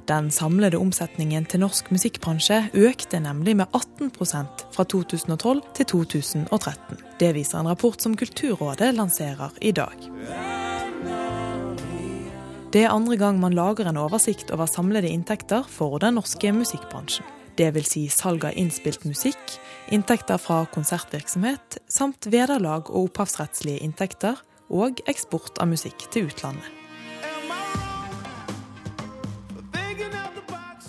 Den 0.10 0.32
samlede 0.34 0.80
omsetningen 0.82 1.46
til 1.46 1.62
norsk 1.62 1.92
musikkbransje 1.94 2.72
økte 2.82 3.20
nemlig 3.22 3.60
med 3.60 3.78
18% 3.78 4.66
fra 4.74 4.88
2012 4.96 5.62
til 5.78 5.90
2013. 5.92 7.04
Det 7.22 7.36
viser 7.38 7.62
en 7.62 7.70
rapport 7.70 8.02
som 8.02 8.18
Kulturrådet 8.18 8.96
lanserer 8.98 9.54
i 9.62 9.76
dag. 9.76 10.10
Det 12.72 12.86
er 12.86 12.94
andre 12.94 13.18
gang 13.20 13.36
man 13.36 13.52
lager 13.52 13.90
en 13.90 13.98
oversikt 14.00 14.52
over 14.56 14.70
samlede 14.70 15.10
inntekter 15.12 15.66
for 15.68 16.00
den 16.00 16.16
norske 16.16 16.54
musikkbransjen. 16.56 17.26
Det 17.60 17.68
vil 17.76 17.84
si 17.84 18.06
salg 18.08 18.46
av 18.48 18.56
innspilt 18.56 19.04
musikk, 19.04 19.58
inntekter 19.92 20.40
fra 20.40 20.62
konsertvirksomhet, 20.72 21.82
samt 21.92 22.30
vederlag 22.32 22.88
og 22.88 23.10
opphavsrettslige 23.10 23.84
inntekter, 23.84 24.40
og 24.72 25.04
eksport 25.12 25.60
av 25.60 25.68
musikk 25.74 26.08
til 26.16 26.32
utlandet. 26.32 26.64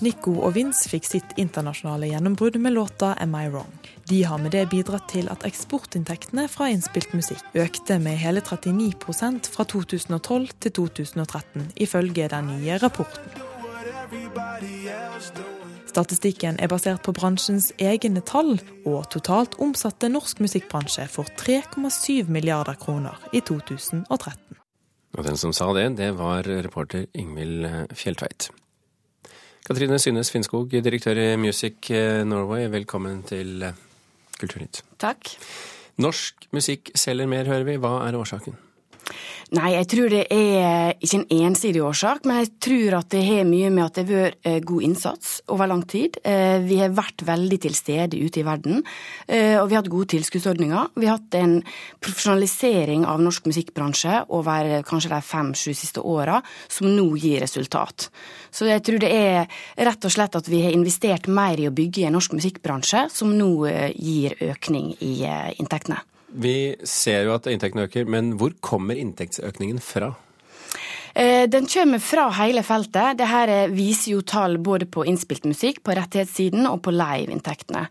Nico 0.07 0.37
og 0.39 0.55
Vince 0.55 0.87
fikk 0.87 1.11
sitt 1.11 1.35
internasjonale 1.35 2.15
gjennombrudd 2.15 2.63
med 2.63 2.79
låta 2.79 3.17
'Am 3.19 3.35
I 3.35 3.49
Wrong'. 3.51 3.82
De 4.09 4.23
har 4.25 4.39
med 4.39 4.51
det 4.51 4.65
bidratt 4.71 5.07
til 5.13 5.29
at 5.31 5.45
eksportinntektene 5.47 6.49
fra 6.51 6.67
innspilt 6.73 7.13
musikk 7.15 7.43
økte 7.55 7.99
med 8.03 8.19
hele 8.19 8.43
39% 8.43 9.49
fra 9.53 9.65
2012 9.65 10.49
til 10.61 10.73
2013, 10.81 11.71
ifølge 11.77 12.29
den 12.29 12.51
nye 12.51 12.79
rapporten. 12.83 13.23
Statistikken 15.93 16.57
er 16.59 16.71
basert 16.73 17.03
på 17.05 17.13
bransjens 17.13 17.71
egne 17.79 18.23
tall, 18.25 18.57
og 18.89 19.11
totalt 19.13 19.59
omsatte 19.61 20.09
norsk 20.09 20.41
musikkbransje 20.41 21.05
for 21.13 21.29
3,7 21.39 22.31
milliarder 22.33 22.79
kroner 22.81 23.21
i 23.33 23.41
2013. 23.45 24.59
Og 25.13 25.25
den 25.27 25.37
som 25.37 25.53
sa 25.53 25.69
det, 25.77 25.99
det 26.01 26.11
var 26.17 26.49
reporter 26.49 27.07
Ingvild 27.15 27.69
Fjelltveit. 27.93 28.49
Katrine 29.63 30.01
Synnes 30.01 30.33
Finnskog, 30.33 30.73
direktør 30.73 31.21
i 31.21 31.37
Music 31.37 31.93
Norway, 32.27 32.67
velkommen 32.73 33.21
til 33.29 33.69
Kulturnytt. 34.43 34.83
Takk. 35.03 35.37
Norsk 36.03 36.49
musikk 36.57 36.91
selger 36.99 37.31
mer, 37.31 37.47
hører 37.47 37.69
vi. 37.69 37.79
Hva 37.79 38.01
er 38.09 38.19
årsaken? 38.19 38.59
Nei, 39.53 39.75
jeg 39.75 39.85
tror 39.93 40.09
det 40.09 40.23
er 40.33 40.95
ikke 40.97 41.19
en 41.19 41.43
ensidig 41.45 41.83
årsak, 41.85 42.23
men 42.25 42.39
jeg 42.41 42.49
tror 42.65 42.95
at 43.03 43.11
det 43.13 43.21
har 43.27 43.43
mye 43.45 43.69
med 43.69 43.83
at 43.85 43.99
det 43.99 44.05
har 44.07 44.13
vært 44.23 44.47
eh, 44.49 44.61
god 44.65 44.85
innsats 44.87 45.33
over 45.53 45.69
lang 45.69 45.83
tid. 45.85 46.17
Eh, 46.25 46.63
vi 46.65 46.79
har 46.81 46.95
vært 46.97 47.21
veldig 47.29 47.59
til 47.61 47.75
stede 47.77 48.17
ute 48.17 48.41
i 48.41 48.47
verden, 48.47 48.81
eh, 49.27 49.59
og 49.61 49.67
vi 49.69 49.77
har 49.77 49.83
hatt 49.83 49.91
gode 49.93 50.09
tilskuddsordninger. 50.15 50.95
Vi 50.97 51.05
har 51.05 51.19
hatt 51.19 51.37
en 51.37 51.59
profesjonalisering 52.01 53.05
av 53.05 53.21
norsk 53.21 53.51
musikkbransje 53.51 54.23
over 54.33 54.71
kanskje 54.89 55.13
de 55.13 55.19
fem-sju 55.29 55.75
siste 55.77 56.01
åra, 56.01 56.39
som 56.73 56.89
nå 56.89 57.05
gir 57.21 57.45
resultat. 57.45 58.09
Så 58.49 58.71
jeg 58.71 58.81
tror 58.89 59.05
det 59.05 59.11
er 59.13 59.61
rett 59.77 60.09
og 60.09 60.15
slett 60.17 60.39
at 60.41 60.49
vi 60.49 60.63
har 60.65 60.73
investert 60.73 61.29
mer 61.29 61.61
i 61.61 61.69
å 61.69 61.75
bygge 61.77 62.09
en 62.09 62.17
norsk 62.17 62.39
musikkbransje, 62.41 63.05
som 63.13 63.37
nå 63.37 63.69
gir 64.01 64.33
økning 64.49 64.95
i 65.05 65.13
inntektene. 65.61 66.01
Vi 66.33 66.77
ser 66.89 67.27
jo 67.27 67.37
at 67.37 67.49
inntektene 67.51 67.89
øker, 67.89 68.09
men 68.09 68.37
hvor 68.41 68.55
kommer 68.65 68.99
inntektsøkningen 68.99 69.81
fra? 69.85 70.15
Eh, 71.15 71.49
den 71.49 71.67
kommer 71.67 71.99
fra 71.99 72.29
hele 72.39 72.63
feltet. 72.65 73.19
Dette 73.21 73.57
viser 73.73 74.15
jo 74.15 74.23
tall 74.25 74.57
både 74.65 74.87
på 74.89 75.05
innspilt 75.09 75.45
musikk, 75.49 75.83
på 75.85 75.97
rettighetssiden 75.97 76.67
og 76.71 76.81
på 76.87 76.95
live-inntektene. 76.95 77.85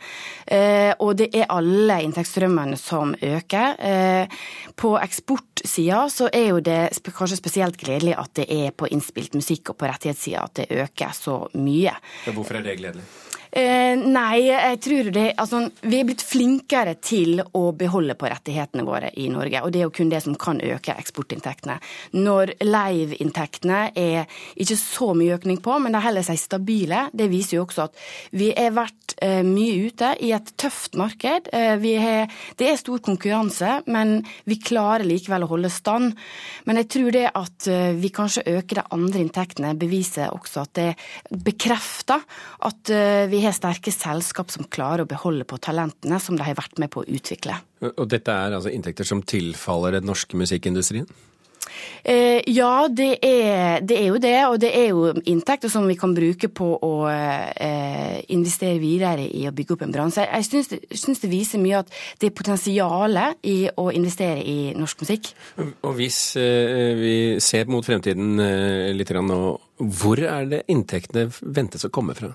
Eh, 0.46 0.94
og 0.98 1.20
det 1.22 1.30
er 1.38 1.52
alle 1.54 2.02
inntektsstrømmene 2.08 2.80
som 2.82 3.14
øker. 3.14 3.78
Eh, 3.78 4.40
på 4.76 4.96
eksportsida 4.98 6.08
så 6.10 6.32
er 6.34 6.48
jo 6.50 6.64
det 6.66 6.82
kanskje 7.12 7.38
spesielt 7.38 7.78
gledelig 7.78 8.18
at 8.18 8.34
det 8.42 8.50
er 8.50 8.72
på 8.74 8.90
innspilt 8.90 9.38
musikk 9.38 9.74
og 9.74 9.82
på 9.82 9.92
rettighetssida 9.92 10.48
at 10.48 10.64
det 10.64 10.72
øker 10.82 11.14
så 11.14 11.44
mye. 11.54 11.94
Hvorfor 12.32 12.58
er 12.58 12.66
det 12.66 12.80
gledelig? 12.82 13.06
Eh, 13.52 13.98
nei, 14.00 14.46
jeg 14.48 14.78
tror 14.80 15.08
det 15.12 15.26
Altså, 15.42 15.66
vi 15.84 15.98
er 16.00 16.06
blitt 16.08 16.24
flinkere 16.24 16.94
til 17.04 17.42
å 17.44 17.64
beholde 17.76 18.16
på 18.16 18.30
rettighetene 18.32 18.86
våre 18.88 19.10
i 19.20 19.28
Norge. 19.32 19.60
Og 19.66 19.74
det 19.74 19.82
er 19.82 19.88
jo 19.90 19.96
kun 19.96 20.12
det 20.12 20.22
som 20.24 20.38
kan 20.40 20.62
øke 20.64 20.96
eksportinntektene. 20.96 21.76
Når 22.16 22.54
live-inntektene 22.64 23.82
er 23.98 24.30
ikke 24.56 24.78
så 24.80 25.12
mye 25.18 25.36
økning 25.36 25.60
på, 25.64 25.78
men 25.84 25.96
de 25.96 26.04
holder 26.04 26.28
seg 26.30 26.40
stabile, 26.40 27.02
det 27.12 27.28
viser 27.32 27.58
jo 27.58 27.66
også 27.66 27.90
at 27.90 28.00
vi 28.38 28.52
har 28.56 28.72
vært 28.78 29.18
eh, 29.20 29.42
mye 29.48 29.90
ute 29.90 30.14
i 30.24 30.32
et 30.36 30.54
tøft 30.62 30.96
marked. 31.00 31.52
Eh, 31.52 31.76
har, 32.06 32.38
det 32.60 32.70
er 32.70 32.80
stor 32.80 33.04
konkurranse, 33.04 33.82
men 33.92 34.22
vi 34.48 34.60
klarer 34.64 35.08
likevel 35.08 35.48
å 35.48 35.52
holde 35.52 35.74
stand. 35.74 36.16
Men 36.70 36.80
jeg 36.82 36.92
tror 36.96 37.12
det 37.18 37.28
at 37.28 37.68
eh, 37.72 37.92
vi 38.00 38.14
kanskje 38.16 38.46
øker 38.54 38.80
de 38.80 38.88
andre 38.96 39.26
inntektene, 39.26 39.76
beviser 39.82 40.32
også 40.32 40.64
at 40.64 40.76
det 40.78 40.90
bekrefter 41.44 42.24
at 42.68 42.96
eh, 42.96 43.28
vi 43.42 43.48
har 43.48 43.58
sterke 43.58 43.94
selskap 43.94 44.54
som 44.54 44.70
klarer 44.70 45.06
å 45.06 45.10
beholde 45.10 45.48
på 45.50 45.58
talentene 45.58 46.22
som 46.22 46.38
de 46.38 46.46
har 46.46 46.58
vært 46.60 46.78
med 46.82 46.92
på 46.94 47.02
å 47.02 47.10
utvikle. 47.10 47.58
Og 47.96 48.06
dette 48.10 48.30
er 48.30 48.54
altså 48.54 48.70
inntekter 48.70 49.08
som 49.08 49.24
tilfaller 49.26 49.98
den 49.98 50.10
norske 50.10 50.38
musikkindustrien? 50.38 51.10
Eh, 52.04 52.42
ja, 52.50 52.88
det 52.90 53.16
er, 53.24 53.82
det 53.86 53.98
er, 53.98 54.08
jo 54.10 54.20
det. 54.22 54.36
Og 54.50 54.58
det 54.62 54.72
er 54.76 54.88
jo 54.92 55.12
inntekter 55.30 55.72
som 55.72 55.88
vi 55.90 55.96
kan 55.98 56.14
bruke 56.18 56.50
på 56.54 56.68
å 56.86 56.92
eh, 57.10 58.20
investere 58.34 58.82
videre 58.82 59.26
i 59.26 59.48
å 59.48 59.54
bygge 59.56 59.78
opp 59.78 59.86
en 59.86 59.96
bransje. 59.96 60.28
Jeg 60.28 60.50
syns 60.50 60.72
det, 60.74 60.82
syns 60.98 61.24
det 61.24 61.32
viser 61.32 61.64
mye 61.64 61.82
at 61.82 61.92
det 62.22 62.30
er 62.30 62.38
potensialet 62.38 63.42
i 63.48 63.58
å 63.72 63.90
investere 63.96 64.44
i 64.44 64.76
norsk 64.78 65.06
musikk. 65.06 65.34
Og 65.62 65.98
hvis 65.98 66.22
eh, 66.42 66.94
vi 67.00 67.18
ser 67.42 67.72
mot 67.72 67.86
fremtiden 67.86 68.38
eh, 68.44 68.92
litt 68.94 69.12
nå, 69.12 69.42
hvor 70.02 70.22
er 70.24 70.48
det 70.50 70.64
inntektene 70.72 71.30
ventes 71.42 71.86
å 71.88 71.94
komme 71.94 72.18
fra? 72.18 72.34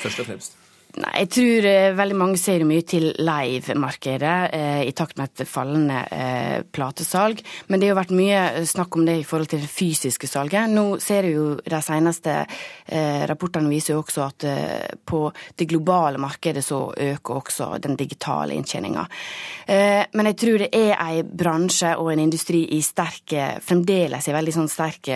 Først 0.00 0.20
og 0.20 0.26
fremst? 0.26 0.56
Nei, 0.98 1.10
Jeg 1.22 1.28
tror 1.36 1.66
eh, 1.70 1.92
veldig 1.94 2.16
mange 2.18 2.38
ser 2.40 2.64
mye 2.66 2.82
til 2.88 3.12
live-markedet 3.22 4.36
eh, 4.56 4.80
i 4.88 4.94
takt 4.96 5.20
med 5.20 5.30
et 5.30 5.46
fallende 5.46 6.00
eh, 6.10 6.64
platesalg. 6.66 7.42
Men 7.68 7.78
det 7.78 7.86
har 7.86 7.94
jo 7.94 7.98
vært 8.00 8.14
mye 8.18 8.64
snakk 8.66 8.98
om 8.98 9.04
det 9.06 9.20
i 9.20 9.26
forhold 9.26 9.52
til 9.52 9.62
det 9.62 9.70
fysiske 9.70 10.26
salget. 10.26 10.72
Nå 10.72 10.98
ser 11.02 11.28
vi 11.28 11.36
jo 11.36 11.44
de 11.62 11.80
seneste 11.84 12.34
eh, 12.40 13.22
rapportene 13.30 13.70
viser 13.70 13.94
jo 13.94 14.00
også 14.02 14.24
at 14.24 14.46
eh, 14.50 14.88
på 15.06 15.22
det 15.30 15.68
globale 15.70 16.18
markedet 16.18 16.64
så 16.66 16.80
øker 16.90 17.38
også 17.38 17.70
den 17.86 17.94
digitale 18.00 18.58
inntjeninga. 18.58 19.06
Eh, 19.70 20.02
men 20.10 20.30
jeg 20.32 20.40
tror 20.42 20.64
det 20.64 20.72
er 20.74 20.96
en 20.98 21.30
bransje 21.44 21.94
og 22.00 22.10
en 22.10 22.24
industri 22.24 22.64
i 22.74 22.80
sterke, 22.82 23.60
fremdeles 23.62 24.26
i 24.26 24.34
veldig 24.34 24.56
sånn 24.58 24.72
sterk 24.72 25.12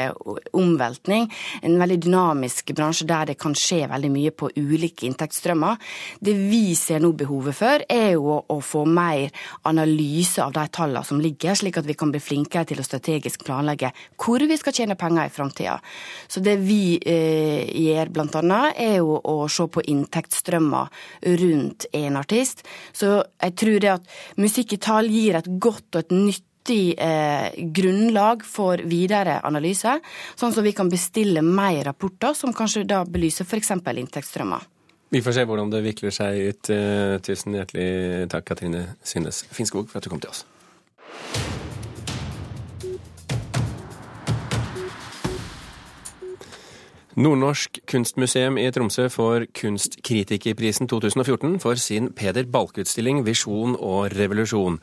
omveltning. 0.54 1.26
En 1.66 1.76
veldig 1.82 1.98
dynamisk 2.06 2.70
bransje 2.78 3.10
der 3.10 3.32
det 3.32 3.38
kan 3.42 3.58
skje 3.58 3.82
veldig 3.90 4.14
mye 4.14 4.34
på 4.38 4.52
ulike 4.54 5.08
inntektsstrømmer 5.10 5.63
tema. 5.64 5.77
Det 6.20 6.35
vi 6.35 6.74
ser 6.74 7.00
nå 7.00 7.12
behovet 7.12 7.57
for, 7.57 7.85
er 7.88 8.14
jo 8.14 8.40
å 8.48 8.61
få 8.61 8.85
mer 8.87 9.31
analyse 9.64 10.42
av 10.42 10.53
de 10.53 10.66
tallene 10.68 11.05
som 11.05 11.20
ligger, 11.20 11.55
slik 11.55 11.79
at 11.79 11.87
vi 11.87 11.94
kan 11.94 12.12
bli 12.12 12.20
flinkere 12.20 12.64
til 12.64 12.81
å 12.81 12.85
strategisk 12.85 13.44
planlegge 13.44 13.92
hvor 14.16 14.40
vi 14.40 14.57
skal 14.57 14.74
tjene 14.74 14.96
penger 14.96 15.29
i 15.29 15.35
framtida. 15.35 15.79
Så 16.29 16.40
det 16.40 16.57
vi 16.62 16.98
eh, 16.98 17.64
gjør 17.68 18.12
bl.a., 18.14 18.72
er 18.77 18.98
jo 18.98 19.18
å 19.18 19.48
se 19.48 19.66
på 19.68 19.85
inntektsstrømmer 19.85 20.88
rundt 21.40 21.87
en 21.92 22.16
artist. 22.16 22.64
Så 22.92 23.20
jeg 23.40 23.55
tror 23.59 23.79
det 23.81 23.94
at 23.98 24.11
musikk 24.40 24.74
i 24.74 24.83
tall 24.83 25.11
gir 25.12 25.38
et 25.38 25.48
godt 25.59 25.94
og 25.94 26.05
et 26.05 26.14
nytt 26.14 26.72
eh, 26.72 27.50
grunnlag 27.77 28.44
for 28.46 28.81
videre 28.88 29.40
analyse, 29.44 29.98
sånn 30.35 30.55
at 30.55 30.64
vi 30.64 30.74
kan 30.77 30.92
bestille 30.92 31.44
mer 31.44 31.83
rapporter 31.90 32.37
som 32.37 32.55
kanskje 32.57 32.87
da 32.88 33.05
belyser 33.05 33.48
f.eks. 33.48 33.74
inntektsstrømmer. 33.74 34.70
Vi 35.10 35.22
får 35.22 35.36
se 35.36 35.44
hvordan 35.46 35.70
det 35.70 35.84
vikler 35.84 36.14
seg 36.14 36.40
ut. 36.48 36.70
Eh, 36.74 37.18
tusen 37.22 37.54
hjertelig 37.54 38.28
takk, 38.32 38.48
Katrine 38.48 38.86
Synnes 39.04 39.44
Finnskog, 39.52 39.88
for 39.90 40.00
at 40.00 40.06
du 40.06 40.12
kom 40.12 40.22
til 40.22 40.32
oss. 40.32 40.44
Nordnorsk 47.14 47.78
kunstmuseum 47.86 48.56
i 48.58 48.64
Tromsø 48.74 49.04
får 49.12 49.44
Kunstkritikerprisen 49.54 50.90
2014 50.90 51.60
for 51.62 51.78
sin 51.78 52.10
Peder 52.10 52.48
Balke-utstilling 52.50 53.22
'Visjon 53.22 53.76
og 53.78 54.10
revolusjon'. 54.18 54.80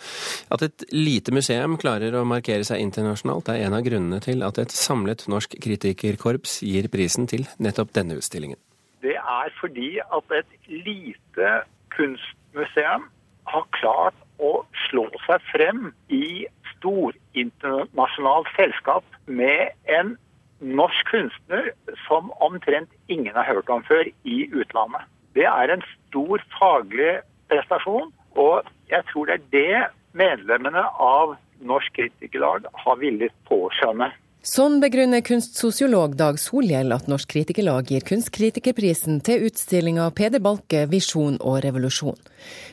At 0.50 0.62
et 0.62 0.86
lite 0.96 1.36
museum 1.36 1.76
klarer 1.76 2.16
å 2.16 2.24
markere 2.24 2.64
seg 2.64 2.80
internasjonalt, 2.80 3.52
er 3.52 3.68
en 3.68 3.76
av 3.76 3.84
grunnene 3.84 4.24
til 4.24 4.48
at 4.48 4.64
et 4.64 4.72
samlet 4.72 5.28
norsk 5.28 5.60
kritikerkorps 5.60 6.62
gir 6.64 6.88
prisen 6.88 7.28
til 7.28 7.50
nettopp 7.60 7.92
denne 7.92 8.16
utstillingen 8.16 8.60
det 9.02 9.18
er 9.18 9.54
fordi 9.60 10.00
at 10.00 10.36
et 10.38 10.52
lite 10.68 11.52
kunstmuseum 11.96 13.08
har 13.52 13.68
klart 13.78 14.18
å 14.42 14.52
slå 14.88 15.06
seg 15.26 15.44
frem 15.52 15.92
i 16.14 16.48
storinternasjonalt 16.74 18.50
selskap 18.58 19.06
med 19.26 19.74
en 19.98 20.16
norsk 20.62 21.10
kunstner 21.10 21.72
som 22.08 22.32
omtrent 22.46 22.90
ingen 23.08 23.36
har 23.36 23.50
hørt 23.50 23.70
om 23.70 23.84
før 23.84 24.10
i 24.24 24.44
utlandet. 24.54 25.06
Det 25.36 25.48
er 25.48 25.74
en 25.74 25.84
stor 25.90 26.44
faglig 26.58 27.20
prestasjon, 27.50 28.12
og 28.38 28.68
jeg 28.92 29.06
tror 29.12 29.30
det 29.30 29.38
er 29.38 29.48
det 29.56 29.82
medlemmene 30.18 30.84
av 31.00 31.38
Norsk 31.62 31.94
Kritikerlag 31.96 32.66
har 32.84 32.98
villet 33.02 33.34
påskjønne. 33.50 34.10
Sånn 34.42 34.80
begrunner 34.82 35.22
kunstsosiolog 35.22 36.16
Dag 36.18 36.40
Solhjell 36.42 36.90
at 36.96 37.06
Norsk 37.06 37.30
Kritikerlag 37.30 37.92
gir 37.94 38.02
Kunstkritikerprisen 38.02 39.20
til 39.22 39.44
utstillinga 39.46 40.08
Peder 40.18 40.42
Balke 40.42 40.88
visjon 40.90 41.36
og 41.46 41.60
revolusjon. 41.62 42.18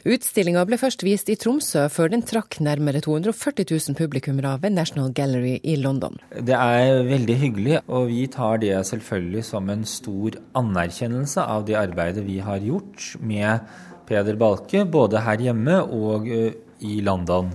Utstillinga 0.08 0.62
ble 0.64 0.78
først 0.80 1.04
vist 1.04 1.28
i 1.28 1.36
Tromsø, 1.36 1.84
før 1.92 2.08
den 2.14 2.24
trakk 2.24 2.56
nærmere 2.64 3.04
240 3.04 3.68
000 3.68 3.98
publikummere 4.00 4.54
ved 4.64 4.78
National 4.78 5.12
Gallery 5.12 5.58
i 5.60 5.76
London. 5.76 6.16
Det 6.32 6.56
er 6.56 7.04
veldig 7.04 7.38
hyggelig, 7.44 7.78
og 7.84 8.08
vi 8.14 8.24
tar 8.32 8.64
det 8.64 8.72
selvfølgelig 8.88 9.44
som 9.52 9.68
en 9.68 9.84
stor 9.84 10.40
anerkjennelse 10.56 11.44
av 11.44 11.68
det 11.68 11.76
arbeidet 11.84 12.24
vi 12.24 12.40
har 12.48 12.64
gjort 12.64 13.12
med 13.20 13.68
Peder 14.08 14.40
Balke, 14.40 14.88
både 14.88 15.20
her 15.20 15.50
hjemme 15.50 15.82
og 15.84 16.32
eh, 16.32 16.54
i 16.80 17.02
London. 17.04 17.52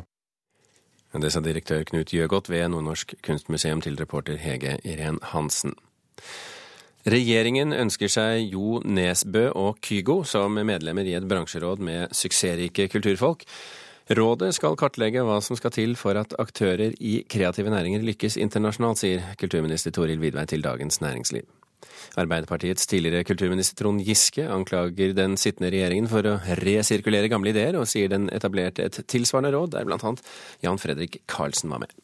Det 1.14 1.30
sa 1.30 1.44
direktør 1.46 1.84
Knut 1.86 2.10
Gjøgodt 2.10 2.50
ved 2.50 2.72
Nordnorsk 2.74 3.14
kunstmuseum 3.22 3.82
til 3.86 4.00
reporter 4.00 4.40
Hege 4.42 4.80
Irén 4.82 5.20
Hansen. 5.30 5.76
Regjeringen 7.06 7.74
ønsker 7.76 8.10
seg 8.10 8.50
Jo 8.50 8.80
Nesbø 8.82 9.50
og 9.52 9.78
Kygo 9.84 10.24
som 10.26 10.56
medlemmer 10.56 11.06
i 11.06 11.14
et 11.18 11.28
bransjeråd 11.28 11.84
med 11.84 12.16
suksessrike 12.16 12.88
kulturfolk. 12.90 13.44
Rådet 14.10 14.54
skal 14.58 14.76
kartlegge 14.80 15.22
hva 15.24 15.38
som 15.44 15.60
skal 15.60 15.72
til 15.76 15.94
for 16.00 16.18
at 16.20 16.34
aktører 16.42 16.96
i 17.00 17.22
kreative 17.30 17.72
næringer 17.72 18.04
lykkes 18.04 18.40
internasjonalt, 18.42 19.04
sier 19.04 19.36
kulturminister 19.40 19.94
Toril 19.96 20.20
Vidvei 20.24 20.48
til 20.50 20.66
Dagens 20.66 21.00
Næringsliv. 21.04 21.46
Arbeiderpartiets 22.20 22.88
tidligere 22.90 23.26
kulturminister 23.28 23.80
Trond 23.82 24.04
Giske 24.06 24.46
anklager 24.50 25.16
den 25.18 25.38
sittende 25.40 25.72
regjeringen 25.74 26.10
for 26.12 26.28
å 26.30 26.38
resirkulere 26.62 27.32
gamle 27.32 27.54
ideer, 27.54 27.78
og 27.80 27.90
sier 27.90 28.12
den 28.12 28.30
etablerte 28.34 28.88
et 28.88 29.04
tilsvarende 29.10 29.54
råd, 29.56 29.76
der 29.78 29.90
annet 29.98 30.26
Jan 30.66 30.82
Fredrik 30.82 31.22
Karlsen 31.32 31.74
var 31.74 31.86
med. 31.86 32.03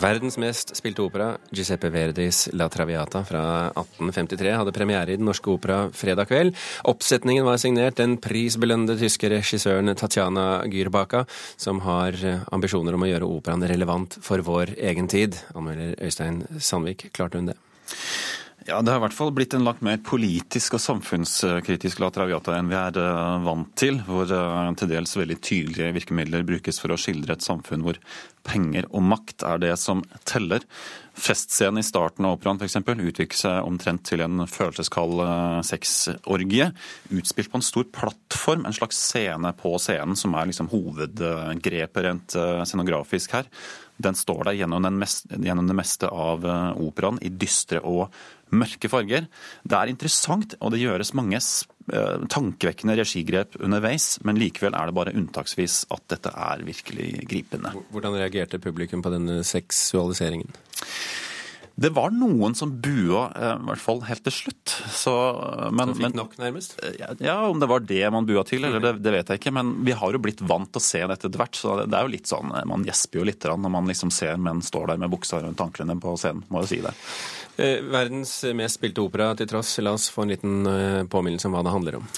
Verdens 0.00 0.38
mest 0.40 0.70
spilte 0.78 1.02
opera, 1.04 1.34
Giuseppe 1.52 1.90
Verdis 1.92 2.46
La 2.56 2.70
Traviata 2.72 3.20
fra 3.28 3.42
1853, 3.68 4.54
hadde 4.56 4.72
premiere 4.72 5.12
i 5.12 5.18
Den 5.20 5.28
norske 5.28 5.52
opera 5.52 5.82
fredag 5.92 6.30
kveld. 6.30 6.56
Oppsetningen 6.88 7.44
var 7.44 7.60
signert 7.60 8.00
den 8.00 8.16
prisbelønnede 8.22 8.96
tyske 9.02 9.28
regissøren 9.28 9.92
Tatjana 10.00 10.64
Gyrbaka, 10.72 11.26
som 11.60 11.84
har 11.84 12.16
ambisjoner 12.48 12.96
om 12.96 13.04
å 13.04 13.10
gjøre 13.12 13.28
operaen 13.28 13.66
relevant 13.68 14.16
for 14.24 14.40
vår 14.46 14.78
egen 14.78 15.10
tid. 15.10 15.36
Anmelder 15.52 15.98
Øystein 16.00 16.46
Sandvik, 16.56 17.10
klarte 17.12 17.42
hun 17.42 17.52
det? 17.52 17.60
Ja, 18.70 18.82
Det 18.82 18.92
har 18.92 19.00
i 19.00 19.02
hvert 19.02 19.16
fall 19.16 19.32
blitt 19.34 19.54
en 19.56 19.64
langt 19.66 19.80
mer 19.82 19.98
politisk 20.06 20.76
og 20.76 20.82
samfunnskritisk 20.84 21.98
La 21.98 22.10
Traviata 22.14 22.54
enn 22.54 22.68
vi 22.70 22.76
er 22.78 23.00
eh, 23.02 23.40
vant 23.42 23.72
til, 23.78 23.98
hvor 24.06 24.30
eh, 24.30 24.68
til 24.78 24.92
dels 24.92 25.16
veldig 25.18 25.36
tydelige 25.42 25.96
virkemidler 25.96 26.46
brukes 26.46 26.78
for 26.78 26.94
å 26.94 26.98
skildre 27.00 27.34
et 27.34 27.42
samfunn 27.42 27.82
hvor 27.82 27.98
penger 28.46 28.86
og 28.94 29.02
makt 29.10 29.42
er 29.48 29.58
det 29.64 29.72
som 29.82 30.04
teller. 30.22 30.62
Festscenen 31.18 31.82
i 31.82 31.84
starten 31.84 32.28
av 32.28 32.38
operaen 32.38 32.62
f.eks. 32.62 32.78
utvikler 32.78 33.40
seg 33.42 33.66
omtrent 33.66 34.06
til 34.06 34.22
en 34.22 34.46
følelseskald 34.46 35.26
eh, 35.26 35.58
sexorgie, 35.66 36.70
utspilt 37.10 37.50
på 37.50 37.58
en 37.58 37.68
stor 37.72 37.90
plattform, 37.90 38.70
en 38.70 38.78
slags 38.78 39.02
scene 39.10 39.50
på 39.58 39.74
scenen, 39.82 40.14
som 40.14 40.38
er 40.38 40.46
liksom 40.52 40.70
hovedgrepet 40.70 42.04
rent 42.06 42.38
scenografisk 42.70 43.34
her. 43.40 43.50
Den 44.00 44.16
står 44.16 44.46
der 44.46 44.62
gjennom, 44.62 44.86
mest, 44.96 45.26
gjennom 45.28 45.66
det 45.68 45.74
meste 45.76 46.08
av 46.08 46.46
operaen 46.80 47.18
i 47.20 47.28
dystre 47.28 47.82
og 47.84 48.06
mørke 48.54 48.90
farger. 48.90 49.28
Det 49.64 49.78
er 49.78 49.92
interessant, 49.92 50.56
og 50.60 50.74
det 50.74 50.82
gjøres 50.82 51.14
mange 51.18 51.38
eh, 51.40 52.26
tankevekkende 52.32 52.98
regigrep 53.00 53.58
underveis, 53.62 54.18
men 54.26 54.40
likevel 54.40 54.76
er 54.78 54.90
det 54.90 54.96
bare 54.98 55.16
unntaksvis 55.16 55.84
at 55.94 56.06
dette 56.12 56.34
er 56.34 56.66
virkelig 56.66 57.10
gripende. 57.30 57.74
Hvordan 57.94 58.18
reagerte 58.18 58.62
publikum 58.62 59.04
på 59.04 59.14
denne 59.14 59.40
seksualiseringen? 59.46 60.50
Det 61.80 61.88
var 61.96 62.12
noen 62.12 62.52
som 62.54 62.74
bua, 62.82 63.22
eh, 63.32 63.54
i 63.54 63.68
hvert 63.70 63.80
fall 63.80 64.02
helt 64.04 64.20
til 64.26 64.34
slutt. 64.36 64.74
Så, 64.92 65.14
men, 65.72 65.94
som 65.94 66.02
fikk 66.02 66.18
nok, 66.18 66.34
nærmest? 66.42 66.74
Ja, 67.24 67.38
Om 67.46 67.62
det 67.62 67.70
var 67.70 67.86
det 67.88 68.02
man 68.12 68.28
bua 68.28 68.44
til, 68.44 68.66
eller 68.68 68.82
det, 68.84 68.92
det, 69.00 69.14
vet 69.14 69.32
jeg 69.32 69.40
ikke. 69.40 69.54
Men 69.56 69.72
vi 69.86 69.96
har 69.96 70.12
jo 70.12 70.20
blitt 70.20 70.44
vant 70.44 70.68
til 70.68 70.82
å 70.82 70.84
se 70.84 71.00
det 71.00 71.16
etter 71.16 71.40
hvert. 71.40 71.56
Så 71.56 71.78
det 71.80 71.96
er 71.96 72.04
jo 72.04 72.12
litt 72.12 72.28
sånn, 72.28 72.52
man 72.68 72.84
gjesper 72.84 73.22
jo 73.22 73.28
litt 73.30 73.48
når 73.48 73.72
man 73.72 73.88
liksom 73.88 74.12
ser 74.12 74.36
menn 74.36 74.60
står 74.60 74.92
der 74.92 75.00
med 75.00 75.12
buksa 75.14 75.40
rundt 75.40 75.64
anklene 75.64 75.96
på 76.02 76.12
scenen, 76.20 76.44
må 76.52 76.66
jeg 76.66 76.72
si 76.74 76.82
det. 76.84 76.92
Eh, 77.56 77.80
verdens 77.88 78.36
mest 78.56 78.76
spilte 78.76 79.00
opera 79.00 79.32
til 79.38 79.48
tross, 79.48 79.72
la 79.80 79.96
oss 79.96 80.10
få 80.12 80.26
en 80.26 80.34
liten 80.34 80.68
eh, 80.68 81.02
påminnelse 81.08 81.48
om 81.48 81.56
hva 81.56 81.64
det 81.64 81.74
handler 81.78 82.02
om. 82.02 82.10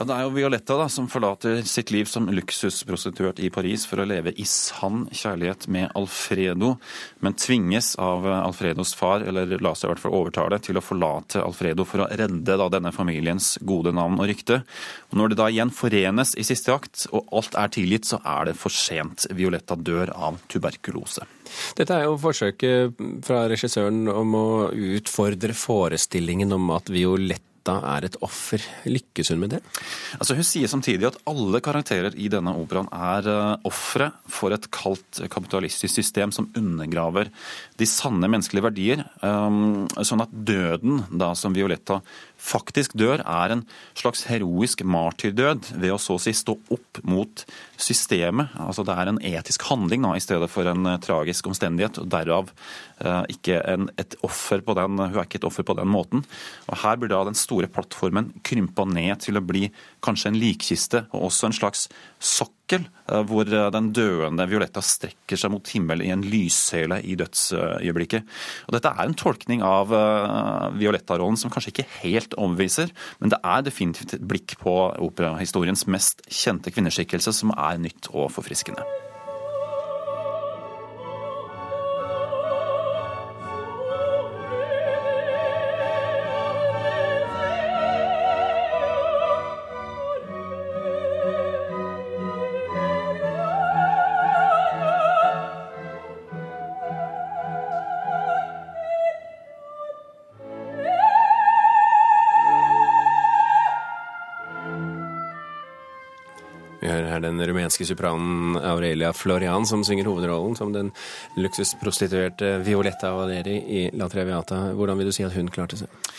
Ja, 0.00 0.06
Det 0.08 0.14
er 0.16 0.22
jo 0.24 0.30
Violetta 0.32 0.76
da, 0.80 0.86
som 0.88 1.10
forlater 1.12 1.58
sitt 1.68 1.90
liv 1.92 2.06
som 2.08 2.24
luksusprostituert 2.32 3.36
i 3.44 3.50
Paris 3.52 3.82
for 3.84 4.00
å 4.00 4.06
leve 4.08 4.32
i 4.32 4.46
sann 4.48 5.02
kjærlighet 5.12 5.66
med 5.68 5.92
Alfredo, 5.92 6.70
men 7.20 7.36
tvinges 7.36 7.90
av 8.00 8.24
Alfredos 8.24 8.94
far, 8.96 9.20
eller 9.20 9.60
la 9.60 9.74
seg 9.76 9.90
i 9.90 9.92
hvert 9.92 10.00
fall 10.00 10.16
overtale, 10.16 10.56
til 10.64 10.80
å 10.80 10.84
forlate 10.84 11.42
Alfredo 11.44 11.84
for 11.84 12.00
å 12.00 12.06
redde 12.08 12.56
da, 12.56 12.70
denne 12.72 12.94
familiens 12.96 13.58
gode 13.60 13.92
navn 13.92 14.16
og 14.16 14.30
rykte. 14.32 14.62
Og 15.12 15.20
Når 15.20 15.34
det 15.34 15.38
da 15.42 15.50
igjen 15.52 15.74
forenes 15.82 16.32
i 16.32 16.48
siste 16.48 16.72
akt, 16.72 17.04
og 17.12 17.28
alt 17.36 17.60
er 17.60 17.76
tilgitt, 17.76 18.08
så 18.08 18.22
er 18.24 18.48
det 18.48 18.56
for 18.56 18.72
sent. 18.72 19.28
Violetta 19.36 19.76
dør 19.76 20.14
av 20.16 20.40
tuberkulose. 20.48 21.28
Dette 21.76 21.92
er 21.92 22.08
jo 22.08 22.16
forsøket 22.24 23.04
fra 23.26 23.44
regissøren 23.52 24.08
om 24.08 24.34
å 24.38 24.48
utfordre 24.72 25.52
forestillingen 25.52 26.56
om 26.56 26.72
at 26.72 26.88
Violetta 26.88 27.49
Martha 27.60 27.96
er 27.96 28.06
et 28.06 28.16
offer. 28.24 28.62
Lykkes 28.88 29.30
hun 29.30 29.40
med 29.40 29.50
det? 29.54 29.60
Altså 30.18 30.34
Hun 30.34 30.44
sier 30.44 30.68
samtidig 30.68 31.06
at 31.06 31.18
alle 31.28 31.60
karakterer 31.60 32.14
i 32.16 32.28
denne 32.28 32.54
operaen 32.56 32.88
er 32.92 33.28
uh, 33.28 33.56
ofre 33.68 34.10
for 34.28 34.52
et 34.52 34.70
kaldt 34.72 35.20
kapitalistisk 35.30 35.94
system 35.94 36.32
som 36.32 36.48
undergraver 36.56 37.30
de 37.80 37.88
sanne 37.88 38.28
menneskelige 38.30 38.66
verdier. 38.66 39.02
Um, 39.24 39.88
sånn 40.06 40.22
at 40.24 40.32
døden, 40.32 41.04
da 41.10 41.32
som 41.38 41.54
Violetta 41.56 42.00
faktisk 42.40 42.94
dør, 42.98 43.24
er 43.24 43.54
en 43.54 43.64
slags 43.98 44.26
heroisk 44.28 44.84
martyrdød 44.84 45.72
ved 45.80 45.94
å 45.94 46.00
så 46.00 46.16
å 46.16 46.22
si 46.22 46.34
stå 46.36 46.56
opp 46.72 47.00
mot 47.08 47.44
systemet. 47.80 48.52
Altså 48.60 48.84
Det 48.86 48.96
er 48.96 49.12
en 49.12 49.22
etisk 49.32 49.64
handling 49.70 50.04
da, 50.06 50.14
i 50.16 50.24
stedet 50.24 50.50
for 50.52 50.68
en 50.70 50.92
uh, 50.92 50.98
tragisk 51.02 51.50
omstendighet. 51.50 52.02
og 52.02 52.12
Derav 52.12 52.52
uh, 52.52 53.24
ikke 53.32 53.60
en, 53.72 53.90
et 54.00 54.16
offer 54.26 54.64
på 54.64 54.76
den, 54.78 55.00
hun 55.00 55.16
er 55.16 55.26
ikke 55.26 55.40
et 55.40 55.48
offer 55.48 55.66
på 55.66 55.76
den 55.80 55.90
måten. 55.90 56.24
Og 56.68 56.80
Her 56.84 57.00
blir 57.00 57.12
da 57.12 57.24
den 57.28 57.38
store 57.38 57.70
plattformen 57.72 58.34
krympa 58.46 58.86
ned 58.88 59.24
til 59.24 59.40
å 59.40 59.44
bli 59.44 59.68
kanskje 60.04 60.32
en 60.32 60.40
likkiste 60.40 61.06
og 61.10 61.30
også 61.30 61.50
en 61.50 61.60
slags 61.60 61.88
sokk 62.20 62.54
sokkel, 62.70 62.86
eh, 63.10 63.22
hvor 63.26 63.46
eh, 63.48 63.70
den 63.72 63.92
døende 63.92 64.46
Violetta 64.48 64.80
strekker 64.80 65.36
seg 65.36 65.50
mot 65.50 65.66
himmelen 65.66 66.06
i 66.06 66.12
en 66.12 66.22
lyssele 66.22 67.00
i 67.02 67.16
dødsøyeblikket. 67.16 68.24
Og 68.68 68.74
dette 68.74 68.88
er 68.88 69.04
en 69.06 69.14
tolkning 69.14 69.62
av 69.62 69.92
eh, 69.92 70.78
Violetta-rollen 70.78 71.36
som 71.36 71.50
kanskje 71.50 71.74
ikke 71.74 71.88
helt 72.02 72.34
omviser, 72.38 72.90
men 73.20 73.30
det 73.30 73.40
er 73.42 73.66
definitivt 73.66 74.14
et 74.14 74.26
blikk 74.26 74.58
på 74.60 74.76
operahistoriens 75.00 75.86
mest 75.90 76.22
kjente 76.30 76.70
kvinneskikkelse 76.70 77.34
som 77.34 77.54
er 77.56 77.80
nytt 77.80 78.12
og 78.12 78.30
forfriskende. 78.34 79.09
Den 107.24 107.40
rumenske 107.46 107.86
sopranen 107.88 108.56
Aurelia 108.56 109.12
Florian 109.16 109.66
som 109.68 109.84
synger 109.86 110.08
hovedrollen 110.10 110.56
som 110.58 110.72
den 110.74 110.92
luksusprostituerte 111.36 112.58
Violetta 112.66 113.12
Valeri 113.16 113.58
i 113.80 113.84
La 113.96 114.08
Treviata. 114.10 114.70
Hvordan 114.76 114.98
vil 114.98 115.10
du 115.10 115.14
si 115.16 115.26
at 115.26 115.36
hun 115.36 115.50
klarte 115.52 115.78
seg? 115.80 116.09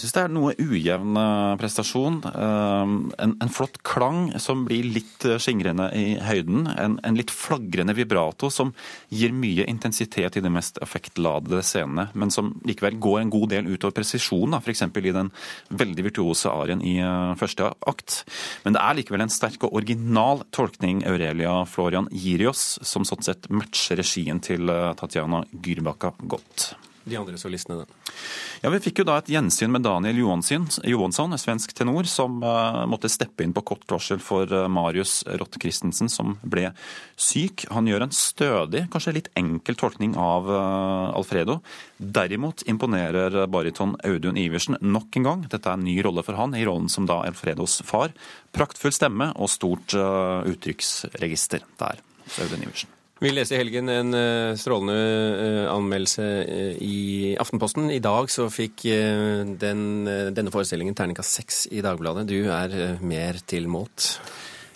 Jeg 0.00 0.06
syns 0.06 0.14
det 0.16 0.20
er 0.22 0.30
noe 0.32 0.52
ujevn 0.56 1.16
eh, 1.20 1.54
prestasjon. 1.60 2.14
Eh, 2.24 2.92
en, 3.20 3.34
en, 3.36 3.50
flott 3.52 3.74
klang 3.84 4.30
som 4.40 4.62
blir 4.64 4.86
litt 4.94 5.26
eh, 5.28 5.36
skingrende 5.36 5.90
i 5.92 6.14
høyden. 6.24 6.70
En, 6.72 6.94
en, 7.04 7.18
litt 7.18 7.28
flagrende 7.28 7.92
vibrato 7.98 8.48
som 8.48 8.72
gir 9.12 9.36
mye 9.36 9.68
intensitet 9.68 10.40
i 10.40 10.44
de 10.46 10.54
mest 10.54 10.80
effektladede 10.80 11.60
scenene, 11.60 12.08
men 12.16 12.32
som 12.32 12.54
likevel 12.64 12.96
går 12.96 13.20
en 13.20 13.34
god 13.36 13.52
del 13.52 13.68
utover 13.68 13.98
presisjon, 14.00 14.56
f.eks. 14.56 14.86
i 14.88 15.16
den 15.20 15.34
veldig 15.68 16.08
virtuose 16.08 16.48
arien 16.48 16.80
i 16.80 16.96
første 17.36 17.68
akt. 17.92 18.22
Men 18.64 18.78
det 18.78 18.86
er 18.86 19.00
likevel 19.02 19.28
en 19.28 19.36
sterk 19.36 19.68
og 19.68 19.76
original 19.82 20.46
tolkning 20.56 21.04
Aurelia 21.04 21.58
Florian 21.68 22.08
gir 22.08 22.40
i 22.40 22.48
oss, 22.48 22.78
som 22.80 23.04
sånn 23.04 23.26
sett 23.26 23.52
matcher 23.52 24.00
regien 24.00 24.40
til 24.40 24.72
Tatjana 24.96 25.44
Gyrbakka 25.60 26.16
godt 26.24 26.72
de 27.04 27.16
andre 27.16 27.38
solistene, 27.40 27.82
da? 27.82 28.12
Ja, 28.60 28.70
Vi 28.70 28.80
fikk 28.84 29.00
jo 29.00 29.06
da 29.08 29.16
et 29.20 29.30
gjensyn 29.32 29.72
med 29.72 29.84
Daniel 29.86 30.18
Johansson, 30.20 31.36
svensk 31.40 31.72
tenor, 31.76 32.04
som 32.10 32.42
uh, 32.44 32.84
måtte 32.90 33.08
steppe 33.08 33.44
inn 33.44 33.54
på 33.56 33.64
kort 33.72 33.86
varsel 33.88 34.20
for 34.20 34.50
uh, 34.52 34.66
Marius 34.68 35.22
Rott 35.40 35.56
Christensen, 35.62 36.10
som 36.12 36.36
ble 36.42 36.68
syk. 37.16 37.64
Han 37.72 37.88
gjør 37.88 38.04
en 38.04 38.14
stødig, 38.14 38.84
kanskje 38.92 39.16
litt 39.16 39.32
enkel 39.40 39.78
tolkning 39.80 40.12
av 40.20 40.50
uh, 40.52 41.16
Alfredo. 41.16 41.60
Derimot 41.96 42.66
imponerer 42.68 43.46
bariton 43.48 43.96
Audun 44.04 44.38
Iversen 44.40 44.76
nok 44.84 45.16
en 45.16 45.28
gang. 45.30 45.48
Dette 45.48 45.64
er 45.64 45.80
en 45.80 45.88
ny 45.88 45.96
rolle 46.04 46.24
for 46.26 46.36
han, 46.36 46.56
i 46.56 46.66
rollen 46.68 46.92
som 46.92 47.08
da 47.08 47.22
Alfredos 47.24 47.80
far. 47.88 48.12
Praktfull 48.52 48.92
stemme 48.92 49.32
og 49.40 49.52
stort 49.52 49.94
uttrykksregister 49.94 51.64
der. 51.80 52.00
Audun 52.40 52.66
Iversen. 52.66 52.99
Vi 53.20 53.28
leser 53.28 53.58
i 53.58 53.60
helgen 53.60 53.88
en 53.92 54.14
uh, 54.16 54.56
strålende 54.56 54.94
uh, 54.96 55.66
anmeldelse 55.74 56.24
uh, 56.24 56.78
i 56.80 57.34
Aftenposten. 57.40 57.90
I 57.92 58.00
dag 58.00 58.30
så 58.32 58.46
fikk 58.48 58.86
den, 59.60 59.82
denne 60.32 60.52
forestillingen 60.54 60.96
terningkast 60.96 61.36
seks 61.36 61.66
i 61.68 61.82
Dagbladet. 61.84 62.24
Du 62.30 62.48
er 62.48 62.96
mer 63.04 63.42
tilmålt? 63.44 64.14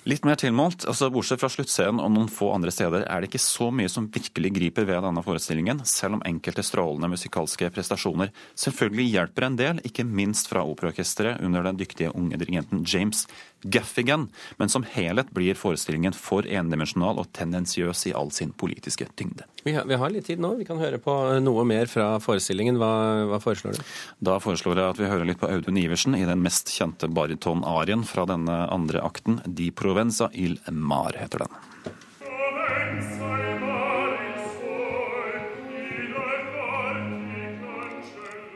Litt 0.04 0.26
mer 0.28 0.36
tilmålt. 0.36 0.84
altså 0.84 1.08
Bortsett 1.08 1.40
fra 1.40 1.48
sluttscenen 1.48 2.02
og 2.04 2.10
noen 2.12 2.28
få 2.28 2.50
andre 2.52 2.68
steder 2.74 3.06
er 3.08 3.22
det 3.22 3.30
ikke 3.30 3.40
så 3.40 3.70
mye 3.72 3.88
som 3.88 4.10
virkelig 4.12 4.50
griper 4.52 4.84
ved 4.84 5.00
denne 5.00 5.22
forestillingen, 5.24 5.80
selv 5.88 6.18
om 6.18 6.24
enkelte 6.28 6.60
strålende 6.66 7.08
musikalske 7.14 7.70
prestasjoner 7.72 8.28
selvfølgelig 8.52 9.06
hjelper 9.14 9.48
en 9.48 9.56
del, 9.56 9.80
ikke 9.88 10.04
minst 10.04 10.52
fra 10.52 10.66
operaorkesteret 10.68 11.40
under 11.40 11.64
den 11.64 11.80
dyktige 11.80 12.12
unge 12.12 12.36
dirigenten 12.36 12.84
James 12.84 13.24
Gaffigan. 13.64 14.28
Men 14.56 14.68
som 14.68 14.84
helhet 14.84 15.30
blir 15.30 15.56
forestillingen 15.56 16.12
for 16.12 16.46
endimensjonal 16.46 17.18
og 17.22 17.30
tendensiøs 17.36 18.06
i 18.10 18.12
all 18.16 18.30
sin 18.34 18.52
politiske 18.52 19.06
tyngde. 19.16 19.48
Vi 19.64 19.72
har, 19.72 19.86
vi 19.88 19.96
har, 19.96 20.12
litt 20.12 20.28
tid 20.28 20.42
nå. 20.44 20.52
Vi 20.60 20.66
kan 20.68 20.80
høre 20.80 21.00
på 21.00 21.14
noe 21.40 21.64
mer 21.64 21.88
fra 21.88 22.18
forestillingen. 22.20 22.76
Hva, 22.80 22.92
hva 23.30 23.40
foreslår 23.40 23.78
du? 23.78 23.94
Da 24.28 24.36
foreslår 24.44 24.82
jeg 24.82 24.94
at 24.94 25.00
vi 25.00 25.08
hører 25.08 25.30
litt 25.30 25.40
på 25.40 25.48
Audun 25.48 25.80
Iversen 25.80 26.16
i 26.18 26.26
den 26.28 26.44
mest 26.44 26.68
kjente 26.74 27.08
bariton-arien 27.08 28.04
fra 28.04 28.28
denne 28.28 28.64
andre 28.68 29.00
akten, 29.04 29.40
Di 29.46 29.70
Provenza 29.72 30.28
il 30.32 30.60
Mar, 30.68 31.16
heter 31.16 31.46
den. 31.46 31.60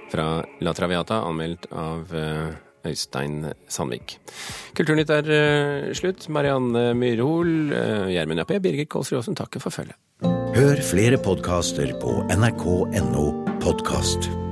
Fra 0.08 0.30
La 0.64 0.72
Traviata, 0.72 1.20
anmeldt 1.24 1.68
av 1.72 2.12
uh 2.12 2.67
Øystein 2.86 3.52
Sandvik. 3.68 4.18
Kulturnytt 4.78 5.10
er 5.10 5.30
uh, 5.30 5.94
slutt. 5.96 6.28
Marianne 6.28 6.92
Myrhol, 6.94 7.72
uh, 7.72 8.08
Gjermund 8.12 8.44
Jappé, 8.44 8.60
Birgit 8.62 8.90
Kålsrud 8.92 9.22
Aasen 9.22 9.38
takker 9.38 9.62
for 9.62 9.74
følget. 9.74 9.98
Hør 10.58 10.82
flere 10.82 11.20
podkaster 11.22 11.94
på 12.02 12.20
nrk.no 12.34 13.30
podkast. 13.62 14.47